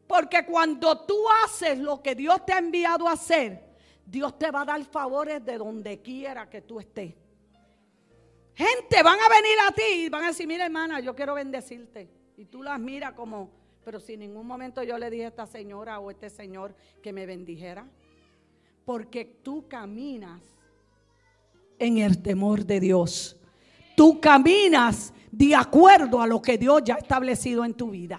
[0.06, 3.70] porque cuando tú haces lo que Dios te ha enviado a hacer,
[4.04, 7.14] Dios te va a dar favores de donde quiera que tú estés.
[8.54, 12.19] Gente van a venir a ti y van a decir, mira hermana, yo quiero bendecirte.
[12.40, 13.50] Y tú las miras como,
[13.84, 16.74] pero si en ningún momento yo le dije a esta señora o a este señor
[17.02, 17.86] que me bendijera.
[18.86, 20.40] Porque tú caminas
[21.78, 23.36] en el temor de Dios.
[23.94, 28.18] Tú caminas de acuerdo a lo que Dios ya ha establecido en tu vida.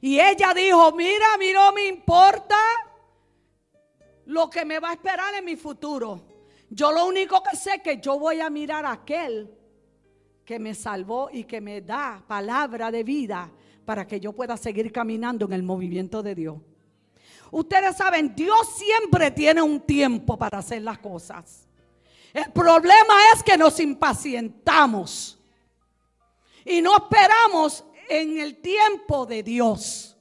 [0.00, 2.54] Y ella dijo, mira, mira, no me importa
[4.26, 6.22] lo que me va a esperar en mi futuro.
[6.70, 9.58] Yo lo único que sé es que yo voy a mirar a aquel
[10.48, 13.50] que me salvó y que me da palabra de vida
[13.84, 16.56] para que yo pueda seguir caminando en el movimiento de Dios.
[17.50, 21.68] Ustedes saben, Dios siempre tiene un tiempo para hacer las cosas.
[22.32, 25.38] El problema es que nos impacientamos
[26.64, 30.16] y no esperamos en el tiempo de Dios.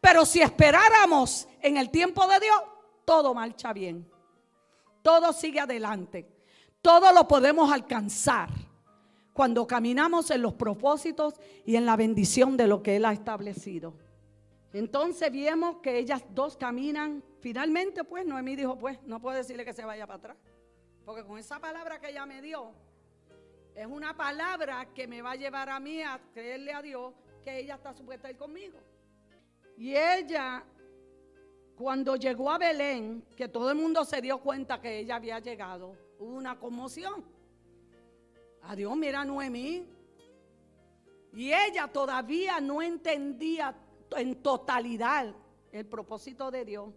[0.00, 2.62] Pero si esperáramos en el tiempo de Dios,
[3.04, 4.08] todo marcha bien.
[5.02, 6.28] Todo sigue adelante.
[6.80, 8.65] Todo lo podemos alcanzar
[9.36, 11.34] cuando caminamos en los propósitos
[11.66, 13.94] y en la bendición de lo que Él ha establecido.
[14.72, 17.22] Entonces vemos que ellas dos caminan.
[17.40, 20.36] Finalmente, pues Noemí dijo, pues no puedo decirle que se vaya para atrás.
[21.04, 22.72] Porque con esa palabra que ella me dio,
[23.74, 27.12] es una palabra que me va a llevar a mí a creerle a Dios
[27.44, 28.78] que ella está supuesta a ir conmigo.
[29.76, 30.64] Y ella
[31.76, 35.94] cuando llegó a Belén, que todo el mundo se dio cuenta que ella había llegado,
[36.18, 37.35] hubo una conmoción.
[38.68, 39.86] Adiós, mira Noemí.
[41.32, 43.76] Y ella todavía no entendía
[44.16, 45.34] en totalidad
[45.72, 46.94] el propósito de Dios.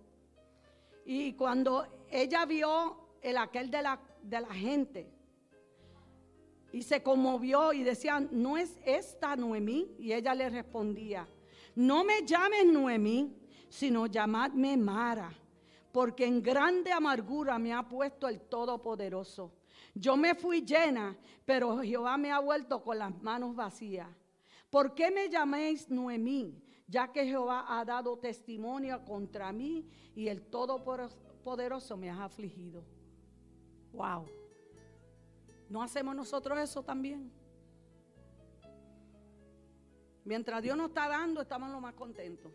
[1.05, 5.11] Y cuando ella vio el aquel de la, de la gente
[6.71, 9.95] y se conmovió y decía, ¿no es esta Noemí?
[9.97, 11.27] Y ella le respondía,
[11.75, 13.35] no me llames Noemí
[13.69, 15.31] sino llamadme Mara,
[15.91, 19.51] porque en grande amargura me ha puesto el Todopoderoso.
[19.93, 24.07] Yo me fui llena, pero Jehová me ha vuelto con las manos vacías.
[24.69, 26.61] ¿Por qué me llaméis Noemí?
[26.87, 32.83] Ya que Jehová ha dado testimonio contra mí y el Todopoderoso me ha afligido.
[33.91, 34.25] Wow.
[35.69, 37.31] ¿No hacemos nosotros eso también?
[40.23, 42.51] Mientras Dios nos está dando, estamos lo más contentos.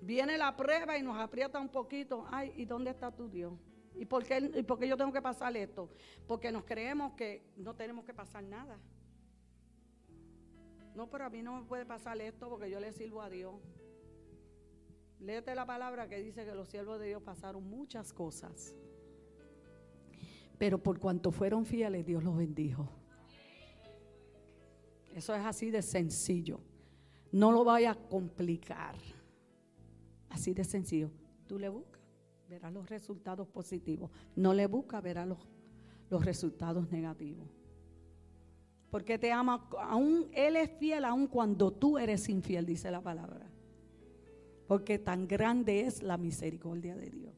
[0.00, 2.26] Viene la prueba y nos aprieta un poquito.
[2.30, 3.52] Ay, ¿y dónde está tu Dios?
[3.98, 5.90] ¿Y por, qué, ¿Y por qué yo tengo que pasar esto?
[6.26, 8.78] Porque nos creemos que no tenemos que pasar nada.
[10.94, 13.56] No, pero a mí no me puede pasar esto porque yo le sirvo a Dios.
[15.18, 18.76] Léete la palabra que dice que los siervos de Dios pasaron muchas cosas.
[20.58, 22.88] Pero por cuanto fueron fieles, Dios los bendijo.
[25.14, 26.60] Eso es así de sencillo.
[27.32, 28.94] No lo vaya a complicar.
[30.30, 31.10] Así de sencillo.
[31.48, 31.97] Tú le buscas
[32.48, 34.10] verás los resultados positivos.
[34.34, 35.38] No le busca, verás los,
[36.10, 37.46] los resultados negativos.
[38.90, 43.46] Porque te ama, aún Él es fiel aún cuando tú eres infiel, dice la palabra.
[44.66, 47.34] Porque tan grande es la misericordia de Dios.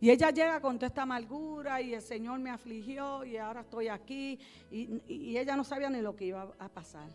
[0.00, 3.88] Y ella llega con toda esta amargura y el Señor me afligió y ahora estoy
[3.88, 4.38] aquí.
[4.70, 7.10] Y, y ella no sabía ni lo que iba a pasar.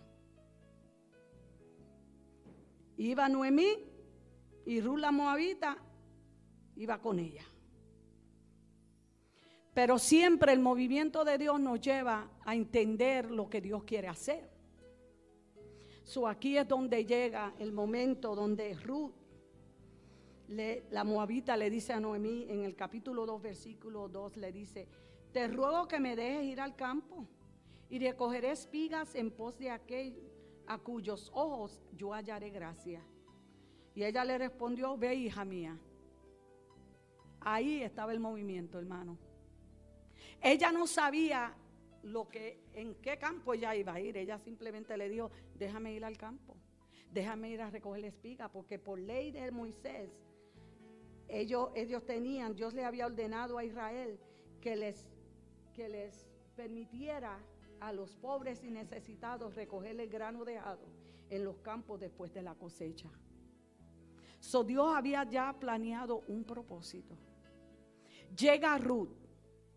[2.97, 3.85] Iba Noemí
[4.65, 5.77] y Ruth la Moabita
[6.81, 7.45] iba con ella.
[9.73, 14.49] Pero siempre el movimiento de Dios nos lleva a entender lo que Dios quiere hacer.
[16.03, 19.13] So, aquí es donde llega el momento donde Ruth,
[20.89, 24.87] la moabita, le dice a Noemí en el capítulo 2, versículo 2, le dice,
[25.31, 27.25] te ruego que me dejes ir al campo
[27.89, 30.21] y recogeré espigas en pos de aquel
[30.67, 33.01] a cuyos ojos yo hallaré gracia.
[33.95, 35.77] Y ella le respondió, ve hija mía.
[37.41, 39.17] Ahí estaba el movimiento, hermano.
[40.41, 41.55] Ella no sabía
[42.03, 44.17] lo que, en qué campo ella iba a ir.
[44.17, 46.55] Ella simplemente le dijo, déjame ir al campo,
[47.11, 50.11] déjame ir a recoger la espiga, porque por ley de Moisés,
[51.27, 54.19] ellos, ellos tenían, Dios le había ordenado a Israel
[54.59, 55.09] que les,
[55.73, 57.39] que les permitiera
[57.79, 60.85] a los pobres y necesitados recoger el grano dejado
[61.29, 63.09] en los campos después de la cosecha.
[64.39, 67.15] So Dios había ya planeado un propósito.
[68.35, 69.09] Llega Ruth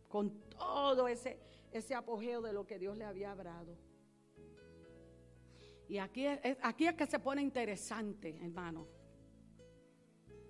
[0.08, 1.38] con todo ese,
[1.72, 3.76] ese apogeo de lo que Dios le había hablado.
[5.88, 8.86] Y aquí es, aquí es que se pone interesante, hermano.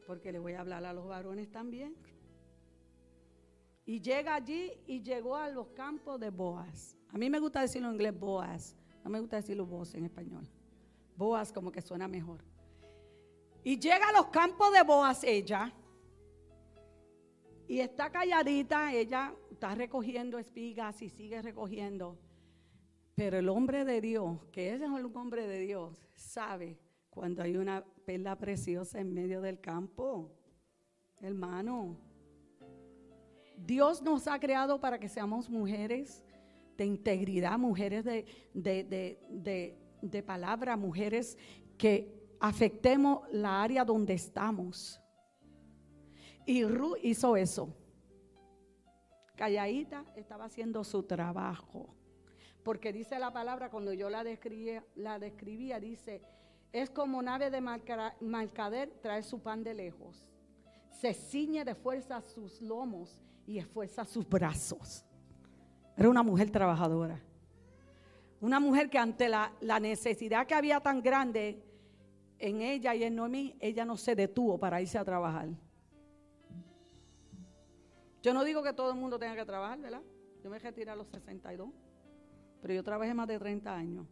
[0.07, 1.97] Porque le voy a hablar a los varones también.
[3.87, 6.97] Y llega allí y llegó a los campos de Boaz.
[7.11, 8.77] A mí me gusta decirlo en inglés Boaz.
[9.03, 10.49] No me gusta decirlo Boaz en español.
[11.17, 12.43] Boaz como que suena mejor.
[13.63, 15.73] Y llega a los campos de Boaz ella.
[17.67, 22.19] Y está calladita, ella está recogiendo espigas y sigue recogiendo.
[23.15, 27.85] Pero el hombre de Dios, que es un hombre de Dios, sabe cuando hay una
[28.05, 30.31] perla preciosa en medio del campo.
[31.21, 31.97] Hermano,
[33.57, 36.23] Dios nos ha creado para que seamos mujeres
[36.77, 41.39] de integridad, mujeres de, de, de palabra, mujeres
[41.79, 45.01] que afectemos la área donde estamos.
[46.47, 47.75] Y Ruth hizo eso.
[49.37, 51.95] Calladita estaba haciendo su trabajo.
[52.63, 56.23] Porque dice la palabra, cuando yo la describía, dice,
[56.73, 57.61] es como nave de
[58.21, 60.27] mercader trae su pan de lejos.
[60.91, 65.05] Se ciñe de fuerza sus lomos y esfuerza sus brazos.
[65.97, 67.21] Era una mujer trabajadora.
[68.41, 71.63] Una mujer que ante la, la necesidad que había tan grande,
[72.39, 75.49] en ella y en Noemí, ella no se detuvo para irse a trabajar.
[78.25, 80.01] Yo no digo que todo el mundo tenga que trabajar, ¿verdad?
[80.43, 81.69] Yo me retiré a los 62,
[82.63, 84.07] pero yo trabajé más de 30 años.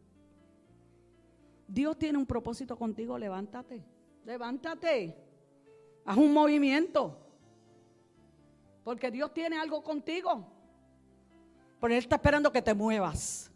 [1.66, 3.82] Dios tiene un propósito contigo, levántate,
[4.26, 5.16] levántate,
[6.04, 7.16] haz un movimiento,
[8.84, 10.46] porque Dios tiene algo contigo,
[11.80, 13.50] pero Él está esperando que te muevas.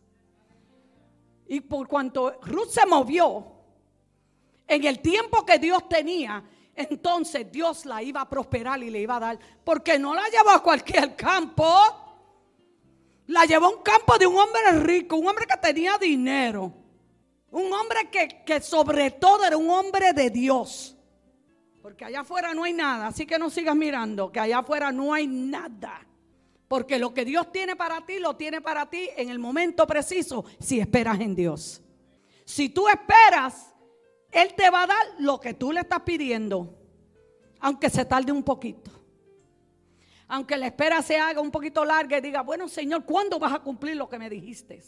[1.48, 3.46] Y por cuanto Ruth se movió,
[4.66, 6.42] en el tiempo que Dios tenía,
[6.76, 9.38] entonces Dios la iba a prosperar y le iba a dar.
[9.64, 11.66] Porque no la llevó a cualquier campo.
[13.28, 16.72] La llevó a un campo de un hombre rico, un hombre que tenía dinero.
[17.50, 20.96] Un hombre que, que sobre todo era un hombre de Dios.
[21.82, 23.06] Porque allá afuera no hay nada.
[23.06, 26.06] Así que no sigas mirando, que allá afuera no hay nada.
[26.68, 30.44] Porque lo que Dios tiene para ti, lo tiene para ti en el momento preciso
[30.58, 31.80] si esperas en Dios.
[32.44, 33.72] Si tú esperas
[34.36, 36.78] él te va a dar lo que tú le estás pidiendo,
[37.58, 38.90] aunque se tarde un poquito.
[40.28, 43.60] Aunque la espera se haga un poquito larga y diga, bueno Señor, ¿cuándo vas a
[43.60, 44.82] cumplir lo que me dijiste?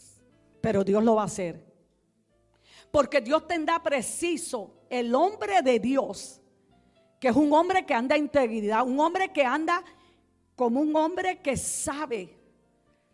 [0.61, 1.65] Pero Dios lo va a hacer.
[2.91, 6.41] Porque Dios tendrá preciso el hombre de Dios,
[7.19, 9.83] que es un hombre que anda en integridad, un hombre que anda
[10.55, 12.38] como un hombre que sabe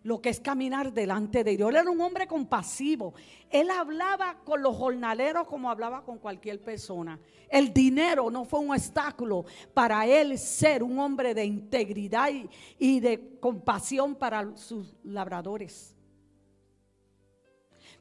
[0.06, 1.72] lo que es caminar delante de Dios.
[1.72, 3.16] Él era un hombre compasivo.
[3.50, 7.20] Él hablaba con los jornaleros como hablaba con cualquier persona.
[7.50, 12.30] El dinero no fue un obstáculo para él ser un hombre de integridad
[12.78, 15.96] y, de compasión para sus labradores.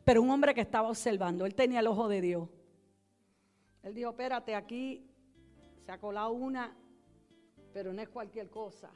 [0.04, 2.50] Pero un hombre que estaba observando, él tenía el ojo de Dios.
[3.82, 5.06] Él dijo, espérate, aquí
[5.86, 6.76] se ha colado una,
[7.72, 8.90] pero no es cualquier cosa.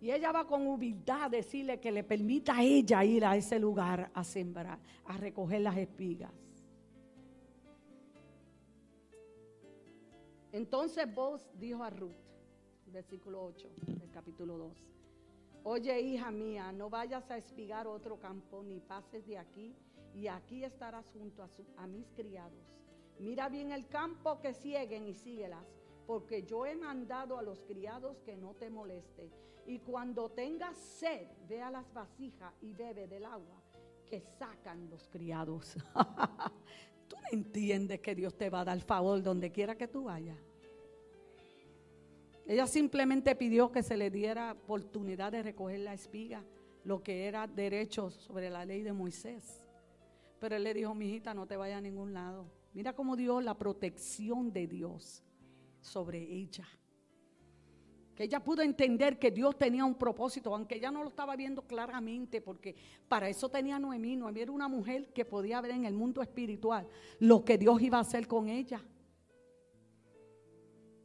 [0.00, 3.58] Y ella va con humildad a decirle que le permita a ella ir a ese
[3.58, 6.32] lugar a sembrar, a recoger las espigas.
[10.52, 12.16] Entonces vos dijo a Ruth,
[12.86, 14.72] versículo 8 del capítulo 2.
[15.62, 19.74] Oye, hija mía, no vayas a espigar otro campo, ni pases de aquí,
[20.14, 21.46] y aquí estarás junto
[21.76, 22.64] a, mis criados.
[23.18, 25.64] Mira bien el campo que siguen y síguelas,
[26.06, 29.30] porque yo he mandado a los criados que no te moleste.
[29.70, 33.62] Y cuando tengas sed, ve a las vasijas y bebe del agua
[34.04, 35.76] que sacan los criados.
[37.08, 40.36] Tú no entiendes que Dios te va a dar favor donde quiera que tú vayas.
[42.48, 46.44] Ella simplemente pidió que se le diera oportunidad de recoger la espiga,
[46.82, 49.64] lo que era derecho sobre la ley de Moisés.
[50.40, 52.50] Pero él le dijo, mi hijita, no te vayas a ningún lado.
[52.72, 55.22] Mira cómo dio la protección de Dios
[55.80, 56.66] sobre ella.
[58.20, 61.62] Que ella pudo entender que Dios tenía un propósito, aunque ella no lo estaba viendo
[61.62, 62.76] claramente, porque
[63.08, 64.14] para eso tenía Noemí.
[64.14, 66.86] Noemí era una mujer que podía ver en el mundo espiritual
[67.18, 68.84] lo que Dios iba a hacer con ella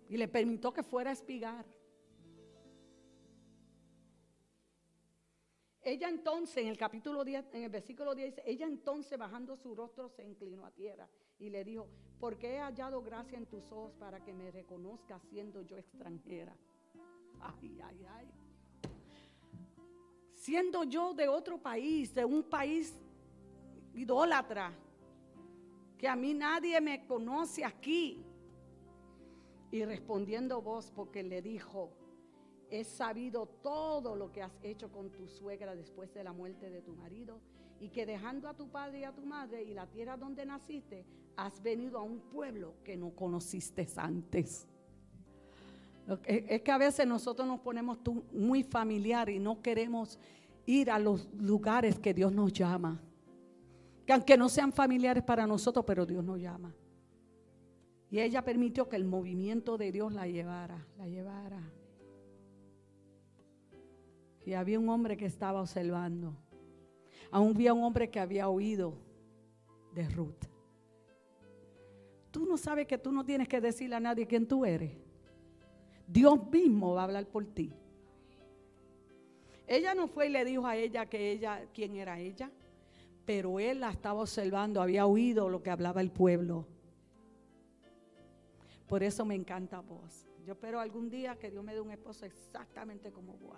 [0.09, 1.65] y le permitió que fuera a espigar.
[5.83, 10.09] Ella entonces, en el capítulo 10, en el versículo 10, ella entonces bajando su rostro
[10.09, 11.07] se inclinó a tierra
[11.39, 11.87] y le dijo,
[12.19, 16.57] porque he hallado gracia en tus ojos para que me reconozcas siendo yo extranjera.
[17.41, 18.27] Ay, ay, ay.
[20.33, 22.93] Siendo yo de otro país, de un país
[23.93, 24.73] idólatra,
[25.97, 28.23] que a mí nadie me conoce aquí.
[29.71, 31.91] Y respondiendo vos, porque le dijo,
[32.69, 36.81] he sabido todo lo que has hecho con tu suegra después de la muerte de
[36.81, 37.39] tu marido,
[37.79, 41.05] y que dejando a tu padre y a tu madre y la tierra donde naciste,
[41.35, 44.67] has venido a un pueblo que no conociste antes.
[46.25, 47.97] Es que a veces nosotros nos ponemos
[48.31, 50.19] muy familiar y no queremos
[50.65, 53.01] ir a los lugares que Dios nos llama.
[54.05, 56.75] Que aunque no sean familiares para nosotros, pero Dios nos llama.
[58.11, 61.61] Y ella permitió que el movimiento de Dios la llevara, la llevara.
[64.45, 66.35] Y había un hombre que estaba observando.
[67.31, 68.93] Aún había un hombre que había oído
[69.93, 70.45] de Ruth.
[72.29, 75.04] Tú no sabes que tú no tienes que decirle a nadie quién tú eres.
[76.07, 77.73] Dios mismo va a hablar por ti.
[79.67, 82.51] Ella no fue y le dijo a ella que ella quién era ella,
[83.25, 86.67] pero él la estaba observando, había oído lo que hablaba el pueblo.
[88.87, 90.27] Por eso me encanta vos.
[90.45, 93.57] Yo espero algún día que Dios me dé un esposo exactamente como vos.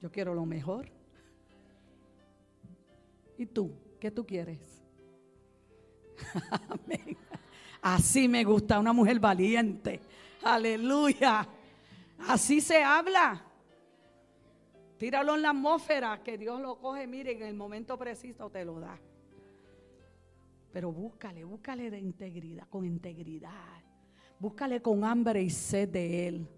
[0.00, 0.90] Yo quiero lo mejor.
[3.38, 3.72] ¿Y tú?
[4.00, 4.82] ¿Qué tú quieres?
[7.82, 10.00] Así me gusta una mujer valiente.
[10.44, 11.46] Aleluya.
[12.28, 13.44] Así se habla.
[14.96, 18.78] Tíralo en la atmósfera, que Dios lo coge, mire, en el momento preciso te lo
[18.78, 18.96] da.
[20.72, 23.82] Pero búscale, búscale de integridad, con integridad.
[24.38, 26.48] Búscale con hambre y sed de Él.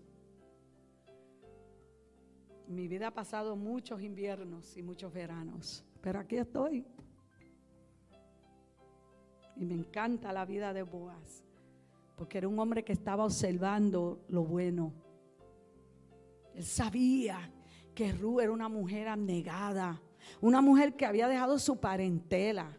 [2.68, 6.85] Mi vida ha pasado muchos inviernos y muchos veranos, pero aquí estoy.
[9.57, 11.44] Y me encanta la vida de Boaz,
[12.16, 14.92] porque era un hombre que estaba observando lo bueno.
[16.55, 17.50] Él sabía
[17.94, 20.00] que Ru era una mujer abnegada,
[20.40, 22.78] una mujer que había dejado su parentela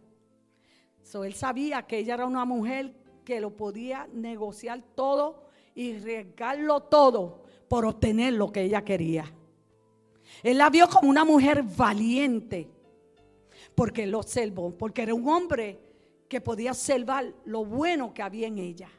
[1.24, 7.44] él sabía que ella era una mujer que lo podía negociar todo y regarlo todo
[7.68, 9.32] por obtener lo que ella quería.
[10.44, 12.68] Él la vio como una mujer valiente
[13.76, 15.80] porque lo observó, porque era un hombre
[16.28, 18.90] que podía observar lo bueno que había en ella.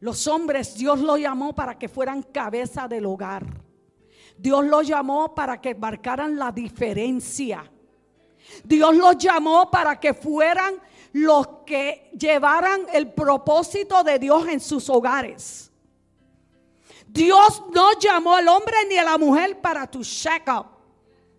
[0.00, 3.46] Los hombres Dios lo llamó para que fueran cabeza del hogar.
[4.36, 7.70] Dios lo llamó para que marcaran la diferencia.
[8.64, 10.74] Dios los llamó para que fueran
[11.12, 15.70] los que llevaran el propósito de Dios en sus hogares.
[17.06, 20.66] Dios no llamó al hombre ni a la mujer para tu check up,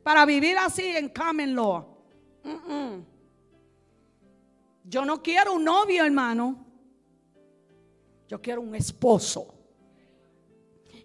[0.03, 1.88] para vivir así en common law.
[4.94, 6.56] Yo no quiero un novio, hermano.
[8.28, 9.56] Yo quiero un esposo.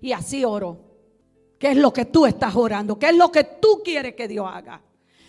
[0.02, 0.78] Y así oro.
[1.58, 2.98] ¿Qué es lo que tú estás orando?
[2.98, 4.82] ¿Qué es lo que tú quieres que Dios haga?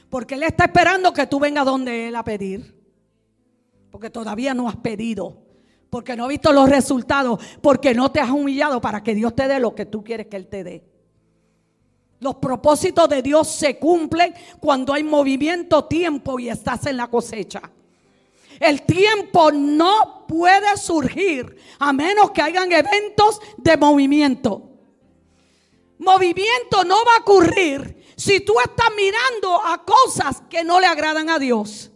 [0.09, 2.77] Porque Él está esperando que tú vengas donde Él a pedir.
[3.91, 5.41] Porque todavía no has pedido.
[5.89, 7.41] Porque no has visto los resultados.
[7.61, 10.35] Porque no te has humillado para que Dios te dé lo que tú quieres que
[10.35, 10.83] Él te dé.
[12.19, 17.61] Los propósitos de Dios se cumplen cuando hay movimiento, tiempo y estás en la cosecha.
[18.59, 24.63] El tiempo no puede surgir a menos que hayan eventos de movimiento.
[25.97, 31.29] Movimiento no va a ocurrir si tú estás mirando a cosas que no le agradan
[31.29, 31.91] a Dios.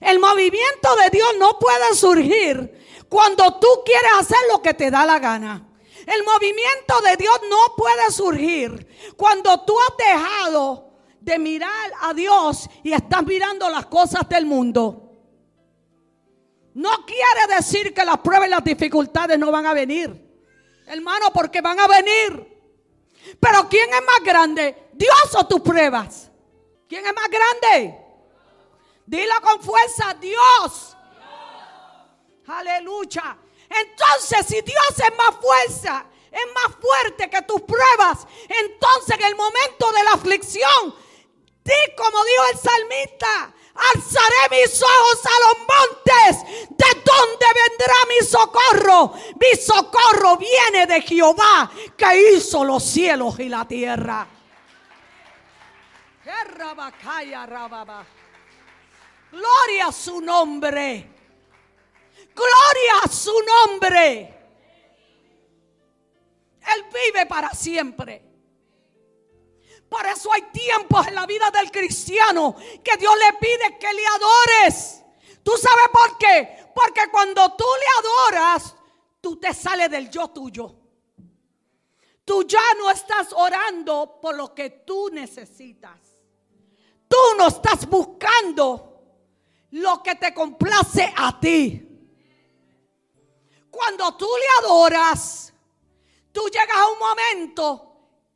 [0.00, 5.04] El movimiento de Dios no puede surgir cuando tú quieres hacer lo que te da
[5.04, 5.66] la gana.
[6.06, 10.90] El movimiento de Dios no puede surgir cuando tú has dejado
[11.20, 15.09] de mirar a Dios y estás mirando las cosas del mundo.
[16.74, 20.28] No quiere decir que las pruebas y las dificultades no van a venir.
[20.86, 22.46] Hermano, porque van a venir.
[23.38, 24.88] Pero ¿quién es más grande?
[24.92, 26.30] ¿Dios o tus pruebas?
[26.88, 27.96] ¿Quién es más grande?
[29.06, 30.96] Dilo con fuerza, Dios.
[32.46, 33.36] Aleluya.
[33.68, 39.34] Entonces, si Dios es más fuerza, es más fuerte que tus pruebas, entonces en el
[39.34, 40.94] momento de la aflicción,
[41.64, 48.26] di como dijo el salmista, alzaré mis ojos a los montes, ¿de dónde vendrá mi
[48.26, 49.12] socorro?
[49.38, 54.26] Mi socorro viene de Jehová, que hizo los cielos y la tierra.
[59.32, 61.08] Gloria a su nombre.
[62.34, 64.40] Gloria a su nombre.
[66.74, 68.29] Él vive para siempre.
[69.90, 74.06] Por eso hay tiempos en la vida del cristiano que Dios le pide que le
[74.06, 75.02] adores.
[75.42, 76.70] ¿Tú sabes por qué?
[76.72, 78.76] Porque cuando tú le adoras,
[79.20, 80.76] tú te sales del yo tuyo.
[82.24, 85.98] Tú ya no estás orando por lo que tú necesitas.
[87.08, 89.02] Tú no estás buscando
[89.72, 91.84] lo que te complace a ti.
[93.68, 95.52] Cuando tú le adoras,
[96.30, 97.89] tú llegas a un momento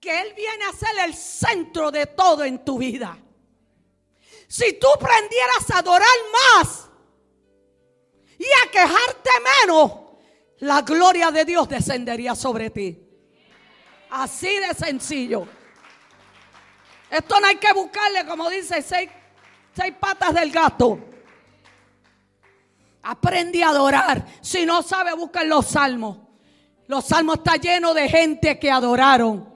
[0.04, 3.16] que Él viene a ser el centro de todo en tu vida.
[4.46, 6.90] Si tú prendieras a adorar más
[8.38, 9.30] y a quejarte
[9.62, 9.92] menos,
[10.58, 13.02] la gloria de Dios descendería sobre ti.
[14.10, 15.48] Así de sencillo.
[17.10, 19.08] Esto no hay que buscarle, como dice, seis,
[19.74, 20.98] seis patas del gato.
[23.04, 24.26] Aprende a adorar.
[24.42, 26.18] Si no sabe, busca en los salmos.
[26.88, 29.53] Los salmos están llenos de gente que adoraron.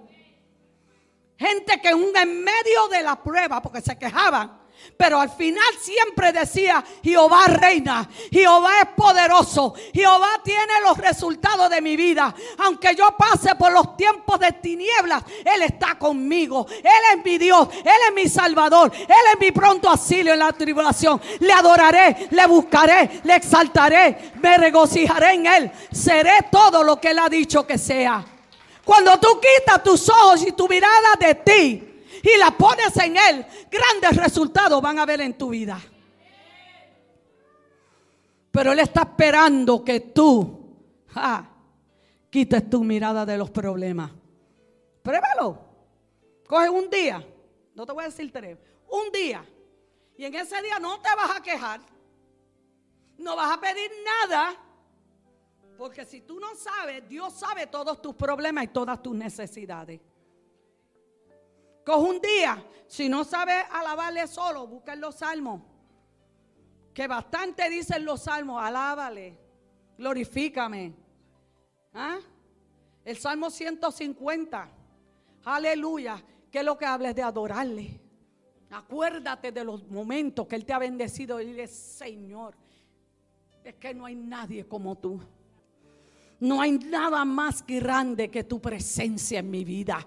[1.39, 4.59] Gente que en medio de la prueba, porque se quejaban,
[4.97, 11.81] pero al final siempre decía, Jehová reina, Jehová es poderoso, Jehová tiene los resultados de
[11.81, 12.35] mi vida.
[12.59, 16.67] Aunque yo pase por los tiempos de tinieblas, Él está conmigo.
[16.69, 20.53] Él es mi Dios, Él es mi Salvador, Él es mi pronto asilo en la
[20.53, 21.21] tribulación.
[21.39, 25.73] Le adoraré, le buscaré, le exaltaré, me regocijaré en Él.
[25.93, 28.25] Seré todo lo que Él ha dicho que sea.
[28.89, 33.45] Cuando tú quitas tus ojos y tu mirada de ti y la pones en Él,
[33.71, 35.79] grandes resultados van a ver en tu vida.
[38.51, 40.75] Pero Él está esperando que tú
[42.31, 44.11] quites tu mirada de los problemas.
[45.03, 45.59] Pruébalo.
[46.47, 47.23] Coge un día.
[47.75, 48.57] No te voy a decir tres.
[48.89, 49.45] Un día.
[50.17, 51.83] Y en ese día no te vas a quejar.
[53.19, 54.57] No vas a pedir nada
[55.79, 60.01] porque si tú no sabes, Dios sabe todos tus problemas y todas tus necesidades.
[61.87, 65.63] Coge un día, si no sabes alabarle solo, busca en los salmos.
[66.93, 69.39] Que bastante dicen los salmos, alábale,
[69.97, 70.95] glorifícame.
[71.95, 72.19] ¿Ah?
[73.05, 74.69] El Salmo 150,
[75.45, 76.21] aleluya,
[76.51, 78.01] que es lo que hables de adorarle.
[78.71, 82.57] Acuérdate de los momentos que Él te ha bendecido y dile, Señor,
[83.63, 85.21] es que no hay nadie como tú.
[86.41, 90.07] No hay nada más grande que tu presencia en mi vida.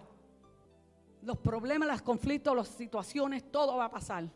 [1.23, 4.29] Los problemas, los conflictos, las situaciones, todo va a pasar.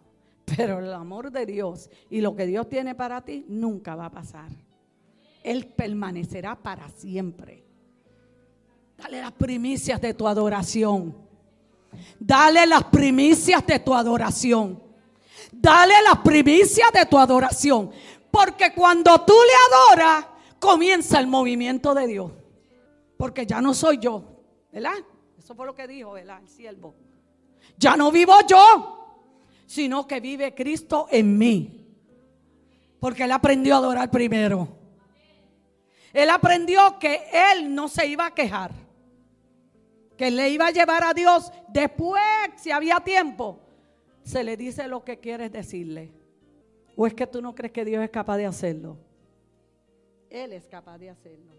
[0.46, 4.12] Pero el amor de Dios y lo que Dios tiene para ti nunca va a
[4.12, 4.50] pasar.
[5.44, 7.64] Él permanecerá para siempre.
[8.98, 11.16] Dale las primicias de tu adoración.
[12.20, 14.82] Dale las primicias de tu adoración.
[15.52, 17.92] Dale las primicias de tu adoración.
[18.30, 20.26] Porque cuando tú le adoras,
[20.60, 22.32] comienza el movimiento de Dios.
[23.18, 24.24] Porque ya no soy yo,
[24.72, 24.96] ¿verdad?
[25.38, 26.40] Eso fue lo que dijo, ¿verdad?
[26.42, 26.96] El siervo.
[27.78, 29.24] Ya no vivo yo,
[29.66, 31.86] sino que vive Cristo en mí.
[33.00, 34.68] Porque él aprendió a adorar primero.
[36.14, 38.72] Él aprendió que él no se iba a quejar.
[40.18, 42.24] Que le iba a llevar a Dios después,
[42.56, 43.60] si había tiempo,
[44.24, 46.14] se le dice lo que quieres decirle.
[46.96, 48.98] ¿O es que tú no crees que Dios es capaz de hacerlo?
[50.36, 51.54] Él es capaz de hacerlo.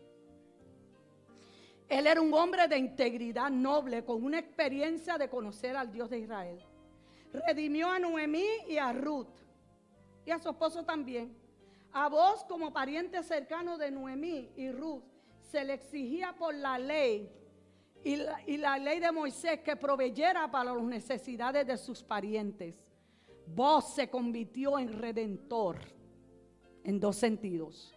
[1.88, 6.18] Él era un hombre de integridad noble, con una experiencia de conocer al Dios de
[6.18, 6.60] Israel.
[7.32, 9.34] Redimió a Noemí y a Ruth,
[10.26, 11.34] y a su esposo también.
[11.90, 15.04] A vos, como pariente cercano de Noemí y Ruth,
[15.40, 17.32] se le exigía por la ley
[18.04, 22.74] y la, y la ley de Moisés que proveyera para las necesidades de sus parientes.
[23.46, 25.78] Vos se convirtió en redentor
[26.84, 27.95] en dos sentidos.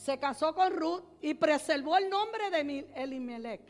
[0.00, 3.60] Se casó con Ruth y preservó el nombre de Elimelech,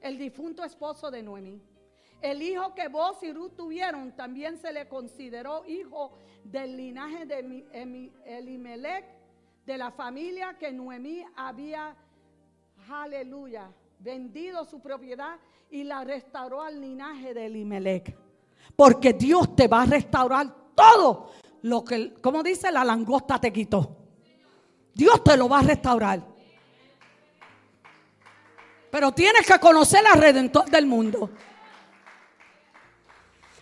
[0.00, 1.60] el difunto esposo de Noemí.
[2.20, 6.12] El hijo que vos y Ruth tuvieron también se le consideró hijo
[6.44, 7.66] del linaje de
[8.24, 9.04] Elimelech,
[9.66, 11.96] de la familia que Noemí había,
[12.88, 15.40] aleluya, vendido su propiedad
[15.70, 18.16] y la restauró al linaje de Elimelech.
[18.76, 21.32] Porque Dios te va a restaurar todo
[21.62, 24.07] lo que, como dice, la langosta te quitó.
[24.98, 26.20] Dios te lo va a restaurar.
[28.90, 31.30] Pero tienes que conocer al redentor del mundo.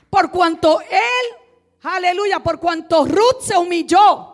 [0.09, 1.37] Por cuanto él,
[1.83, 4.33] aleluya, por cuanto Ruth se humilló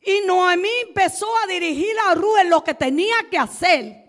[0.00, 4.04] y Noemí empezó a dirigir a Ruth en lo que tenía que hacer,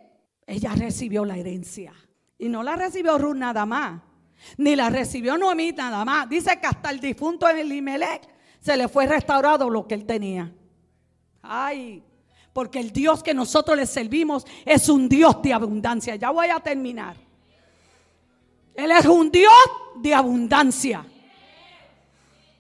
[0.48, 1.94] ella recibió la herencia.
[2.40, 4.02] Y no la recibió Ruth nada más,
[4.58, 6.28] ni la recibió Noemí nada más.
[6.28, 8.28] Dice que hasta el difunto Elimelech
[8.62, 10.52] se le fue restaurado lo que él tenía.
[11.44, 12.04] Ay,
[12.56, 16.16] porque el Dios que nosotros le servimos es un Dios de abundancia.
[16.16, 17.18] Ya voy a terminar.
[18.74, 19.52] Él es un Dios
[19.98, 21.06] de abundancia.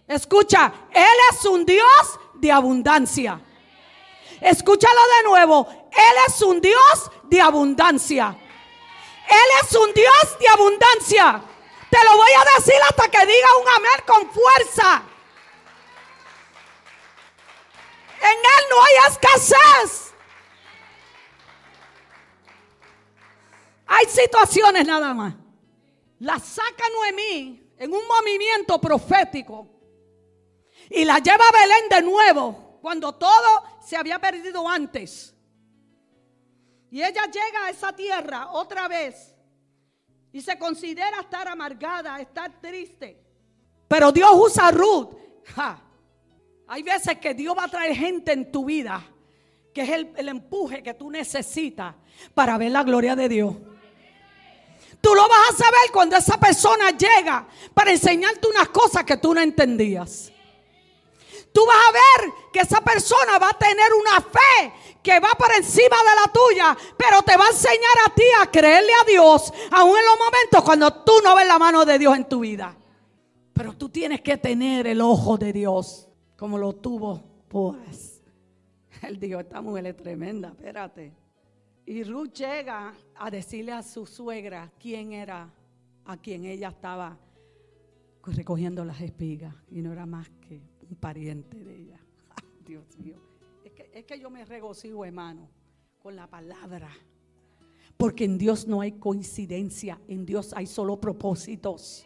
[0.05, 3.39] Escucha, Él es un Dios de abundancia.
[4.41, 5.65] Escúchalo de nuevo.
[5.69, 8.37] Él es un Dios de abundancia.
[9.29, 11.41] Él es un Dios de abundancia.
[11.89, 15.03] Te lo voy a decir hasta que diga un amén con fuerza.
[18.25, 20.13] En Él no hay escasez.
[23.85, 25.35] Hay situaciones nada más.
[26.19, 29.67] La saca Noemí en un movimiento profético
[30.89, 35.35] y la lleva a Belén de nuevo cuando todo se había perdido antes.
[36.89, 39.35] Y ella llega a esa tierra otra vez
[40.31, 43.21] y se considera estar amargada, estar triste.
[43.87, 45.13] Pero Dios usa Ruth.
[46.67, 49.05] Hay veces que Dios va a traer gente en tu vida
[49.75, 51.93] que es el, empuje que tú necesitas
[52.33, 53.53] para ver la gloria de Dios.
[55.01, 59.33] Tú lo vas a saber cuando esa persona llega para enseñarte unas cosas que tú
[59.33, 60.31] no entendías.
[61.51, 65.51] Tú vas a ver que esa persona va a tener una fe que va por
[65.51, 69.53] encima de la tuya, pero te va a enseñar a ti a creerle a Dios,
[69.71, 72.77] aún en los momentos cuando tú no ves la mano de Dios en tu vida.
[73.51, 76.04] Pero tú tienes que tener el ojo de Dios,
[76.35, 78.21] como lo tuvo pues.
[79.01, 81.13] Él dijo, esta mujer es tremenda, espérate.
[81.85, 85.53] Y Ruth llega a decirle a su suegra quién era,
[86.05, 87.17] a quien ella estaba
[88.25, 90.59] recogiendo las espigas, y no era más que
[90.89, 91.99] un pariente de ella.
[92.65, 93.21] Dios mío.
[93.63, 95.47] Es que, es que yo me regocijo, hermano,
[95.99, 96.89] con la palabra.
[97.97, 102.05] Porque en Dios no hay coincidencia, en Dios hay solo propósitos.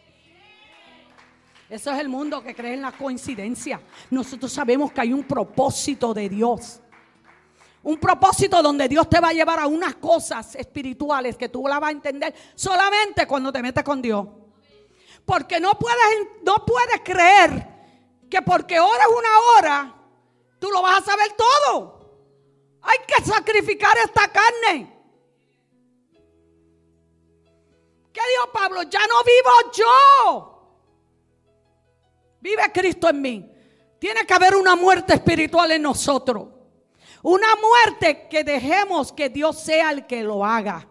[1.70, 3.80] Eso es el mundo que cree en la coincidencia.
[4.10, 6.80] Nosotros sabemos que hay un propósito de Dios.
[7.84, 11.78] Un propósito donde Dios te va a llevar a unas cosas espirituales que tú las
[11.78, 14.26] vas a entender solamente cuando te metes con Dios.
[15.24, 15.98] Porque no puedes,
[16.42, 17.68] no puedes creer
[18.28, 19.94] que porque ora es una hora,
[20.58, 22.00] tú lo vas a saber todo.
[22.82, 24.92] Hay que sacrificar esta carne.
[28.12, 28.82] ¿Qué dijo Pablo?
[28.82, 30.59] Ya no vivo yo.
[32.40, 33.52] Vive Cristo en mí.
[33.98, 36.48] Tiene que haber una muerte espiritual en nosotros.
[37.22, 40.88] Una muerte que dejemos que Dios sea el que lo haga.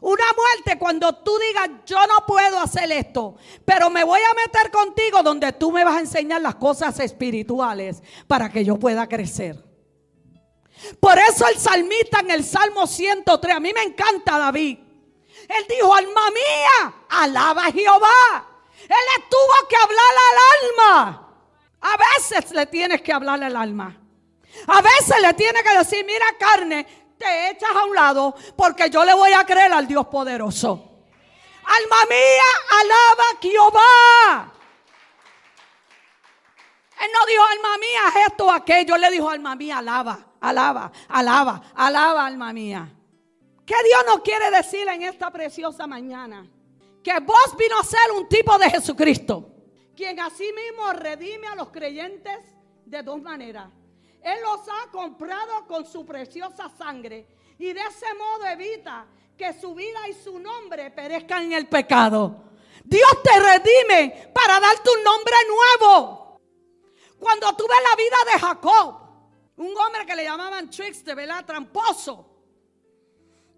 [0.00, 4.70] Una muerte cuando tú digas, yo no puedo hacer esto, pero me voy a meter
[4.70, 9.64] contigo donde tú me vas a enseñar las cosas espirituales para que yo pueda crecer.
[11.00, 14.78] Por eso el salmista en el Salmo 103, a mí me encanta David.
[15.48, 18.47] Él dijo, alma mía, alaba a Jehová.
[18.88, 21.28] Él le tuvo que hablar al alma.
[21.80, 23.96] A veces le tienes que hablar al alma.
[24.66, 29.04] A veces le tienes que decir, mira carne, te echas a un lado porque yo
[29.04, 30.72] le voy a creer al Dios poderoso.
[31.64, 34.52] Alma mía, alaba a Jehová.
[37.00, 38.96] Él no dijo, alma mía, esto o aquello.
[38.96, 42.88] Le dijo, alma mía, alaba, alaba, alaba, alaba, alma mía.
[43.66, 46.46] ¿Qué Dios nos quiere decir en esta preciosa mañana?
[47.02, 49.48] Que vos vino a ser un tipo de Jesucristo.
[49.96, 52.38] Quien así mismo redime a los creyentes
[52.84, 53.68] de dos maneras.
[54.22, 57.26] Él los ha comprado con su preciosa sangre
[57.58, 62.44] y de ese modo evita que su vida y su nombre perezcan en el pecado.
[62.84, 66.40] Dios te redime para darte un nombre nuevo.
[67.18, 69.08] Cuando tú ves la vida de Jacob,
[69.56, 71.44] un hombre que le llamaban trickster, ¿verdad?
[71.44, 72.26] Tramposo,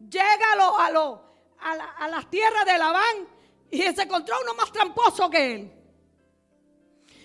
[0.09, 1.30] llega a, lo, a, lo,
[1.63, 3.29] a, las tierras de Labán
[3.71, 5.73] y se encontró uno más tramposo que él.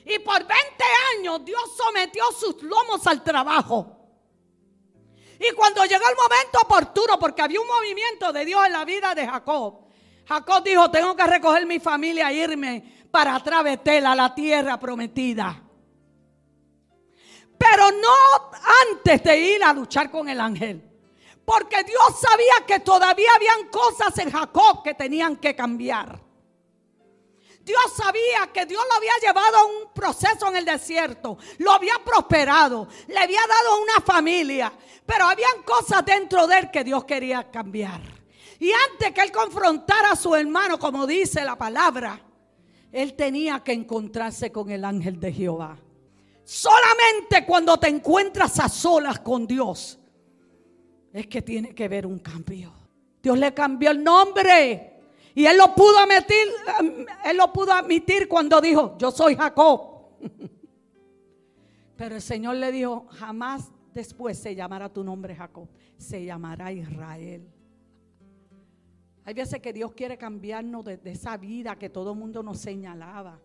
[0.06, 0.56] Y por 20
[1.18, 3.92] años Dios sometió sus lomos al trabajo.
[5.40, 9.14] Y cuando llegó el momento oportuno, porque había un movimiento de Dios en la vida
[9.14, 9.86] de Jacob,
[10.28, 15.62] Jacob dijo, tengo que recoger mi familia e irme para atrás a la tierra prometida.
[17.58, 18.52] Pero no
[18.92, 20.95] antes de ir a luchar con el ángel.
[21.46, 26.20] Porque Dios sabía que todavía habían cosas en Jacob que tenían que cambiar.
[27.66, 31.96] Dios sabía que Dios lo había llevado a un proceso en el desierto, lo había
[32.06, 34.72] prosperado, le había dado una familia,
[35.04, 38.02] pero habían cosas dentro de él que Dios quería cambiar.
[38.60, 42.22] Y antes que él confrontara a su hermano, como dice la palabra,
[42.91, 45.76] él tenía que encontrarse con el ángel de Jehová.
[46.43, 49.98] Solamente cuando te encuentras a solas con Dios
[51.16, 52.74] es que tiene que ver un cambio.
[53.24, 54.99] Dios le cambió el nombre.
[55.34, 56.47] Y él lo pudo admitir,
[57.26, 60.09] él lo pudo admitir cuando dijo, yo soy Jacob.
[61.95, 67.47] Pero el Señor le dijo, jamás después se llamará tu nombre Jacob, se llamará Israel.
[69.24, 72.57] Hay veces que Dios quiere cambiarnos de, de esa vida que todo el mundo nos
[72.59, 73.39] señalaba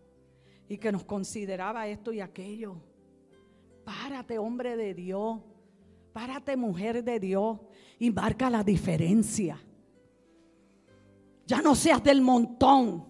[0.68, 2.82] y que nos consideraba esto y aquello.
[3.84, 5.38] Párate, hombre de Dios.
[6.12, 7.58] Párate, mujer de Dios.
[7.98, 9.60] Y marca la diferencia.
[11.46, 13.06] Ya no seas del montón.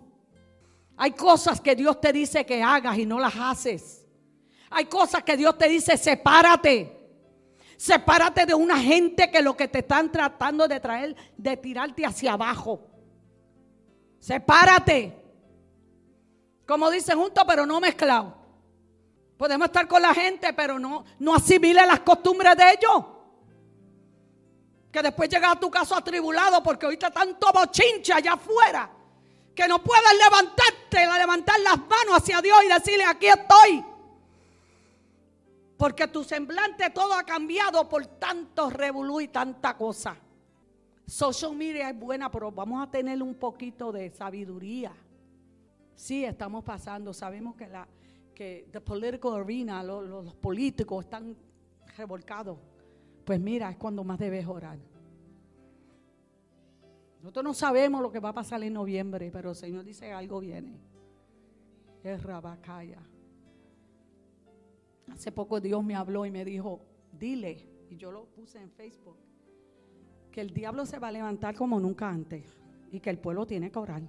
[0.97, 4.07] Hay cosas que Dios te dice que hagas y no las haces.
[4.71, 6.97] Hay cosas que Dios te dice, sepárate.
[7.77, 12.35] Sepárate de una gente que lo que te están tratando de traer, de tirarte hacia
[12.35, 12.87] abajo.
[14.19, 15.17] Sepárate.
[16.67, 18.40] Como dicen juntos, pero no mezclado.
[19.41, 23.07] Podemos estar con la gente, pero no, no asimile las costumbres de ellos.
[24.93, 28.91] Que después llega a tu caso atribulado porque ahorita tanto bochincha allá afuera.
[29.55, 33.83] Que no puedes levantarte, levantar las manos hacia Dios y decirle, aquí estoy.
[35.79, 40.19] Porque tu semblante todo ha cambiado por tanto revolú y tanta cosa.
[41.07, 44.93] Social media es buena, pero vamos a tener un poquito de sabiduría.
[45.95, 47.89] Sí, estamos pasando, sabemos que la,
[48.35, 51.37] que the political arena, los, políticos están
[51.97, 52.59] revolcados.
[53.25, 54.79] Pues mira, es cuando más debes orar.
[57.21, 60.41] Nosotros no sabemos lo que va a pasar en noviembre, pero el Señor dice algo
[60.41, 60.81] viene.
[62.03, 63.03] Es Rabacaya.
[65.13, 66.81] Hace poco Dios me habló y me dijo,
[67.13, 69.17] dile, y yo lo puse en Facebook,
[70.31, 72.45] que el diablo se va a levantar como nunca antes
[72.91, 74.03] y que el pueblo tiene que orar.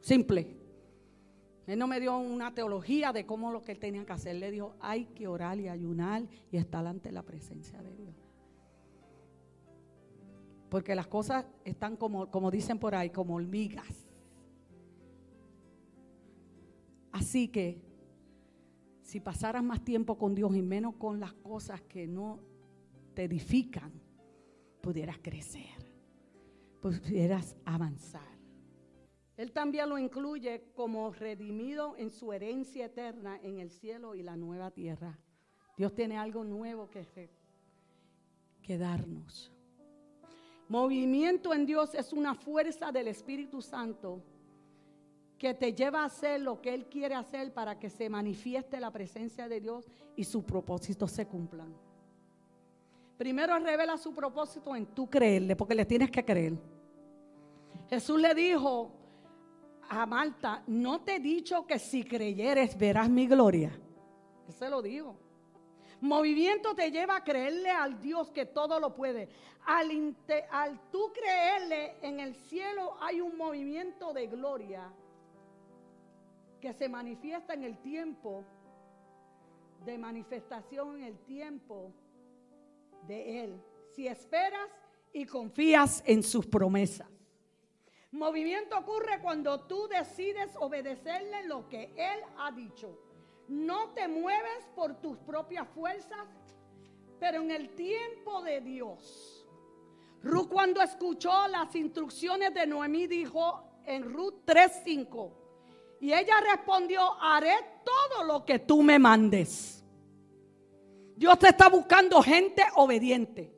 [0.00, 0.63] Simple.
[1.66, 4.36] Él no me dio una teología de cómo lo que él tenía que hacer.
[4.36, 8.14] Le dijo, hay que orar y ayunar y estar ante la presencia de Dios.
[10.68, 14.06] Porque las cosas están como, como dicen por ahí, como hormigas.
[17.12, 17.80] Así que,
[19.02, 22.40] si pasaras más tiempo con Dios y menos con las cosas que no
[23.14, 23.92] te edifican,
[24.80, 25.92] pudieras crecer,
[26.82, 28.33] pudieras avanzar.
[29.36, 34.36] Él también lo incluye como redimido en su herencia eterna en el cielo y la
[34.36, 35.18] nueva tierra.
[35.76, 37.30] Dios tiene algo nuevo que,
[38.62, 39.52] que darnos.
[40.68, 44.22] Movimiento en Dios es una fuerza del Espíritu Santo
[45.36, 48.92] que te lleva a hacer lo que Él quiere hacer para que se manifieste la
[48.92, 51.74] presencia de Dios y sus propósitos se cumplan.
[53.18, 56.54] Primero revela su propósito en tú creerle, porque le tienes que creer.
[57.88, 58.90] Jesús le dijo,
[59.88, 63.72] a Marta, no te he dicho que si creyeres verás mi gloria.
[64.48, 65.16] Eso lo digo.
[66.00, 69.28] Movimiento te lleva a creerle al Dios que todo lo puede.
[69.66, 70.14] Al,
[70.50, 74.92] al tú creerle en el cielo hay un movimiento de gloria
[76.60, 78.44] que se manifiesta en el tiempo
[79.84, 81.92] de manifestación en el tiempo
[83.06, 83.62] de Él.
[83.94, 84.68] Si esperas
[85.12, 87.08] y confías en sus promesas.
[88.14, 92.96] Movimiento ocurre cuando tú decides obedecerle lo que Él ha dicho.
[93.48, 96.28] No te mueves por tus propias fuerzas,
[97.18, 99.44] pero en el tiempo de Dios.
[100.22, 105.32] Ruth cuando escuchó las instrucciones de Noemí dijo en Ruth 3:5,
[105.98, 109.84] y ella respondió, haré todo lo que tú me mandes.
[111.16, 113.52] Dios te está buscando gente obediente.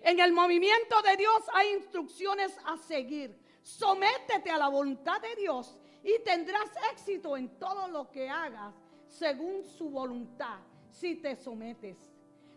[0.00, 3.47] En el movimiento de Dios hay instrucciones a seguir.
[3.68, 8.74] Sométete a la voluntad de Dios y tendrás éxito en todo lo que hagas
[9.06, 10.58] según su voluntad
[10.90, 11.98] si te sometes.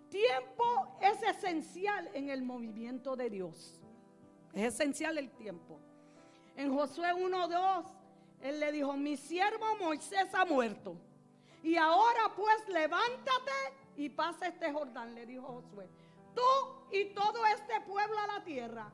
[0.08, 3.82] Tiempo es esencial en el movimiento de Dios.
[4.54, 5.82] Es esencial el tiempo.
[6.56, 7.86] En Josué 1.2,
[8.44, 10.96] él le dijo, mi siervo Moisés ha muerto.
[11.62, 13.52] Y ahora pues levántate
[13.98, 15.90] y pasa este Jordán, le dijo Josué.
[16.34, 16.42] Tú
[16.90, 18.90] y todo este pueblo a la tierra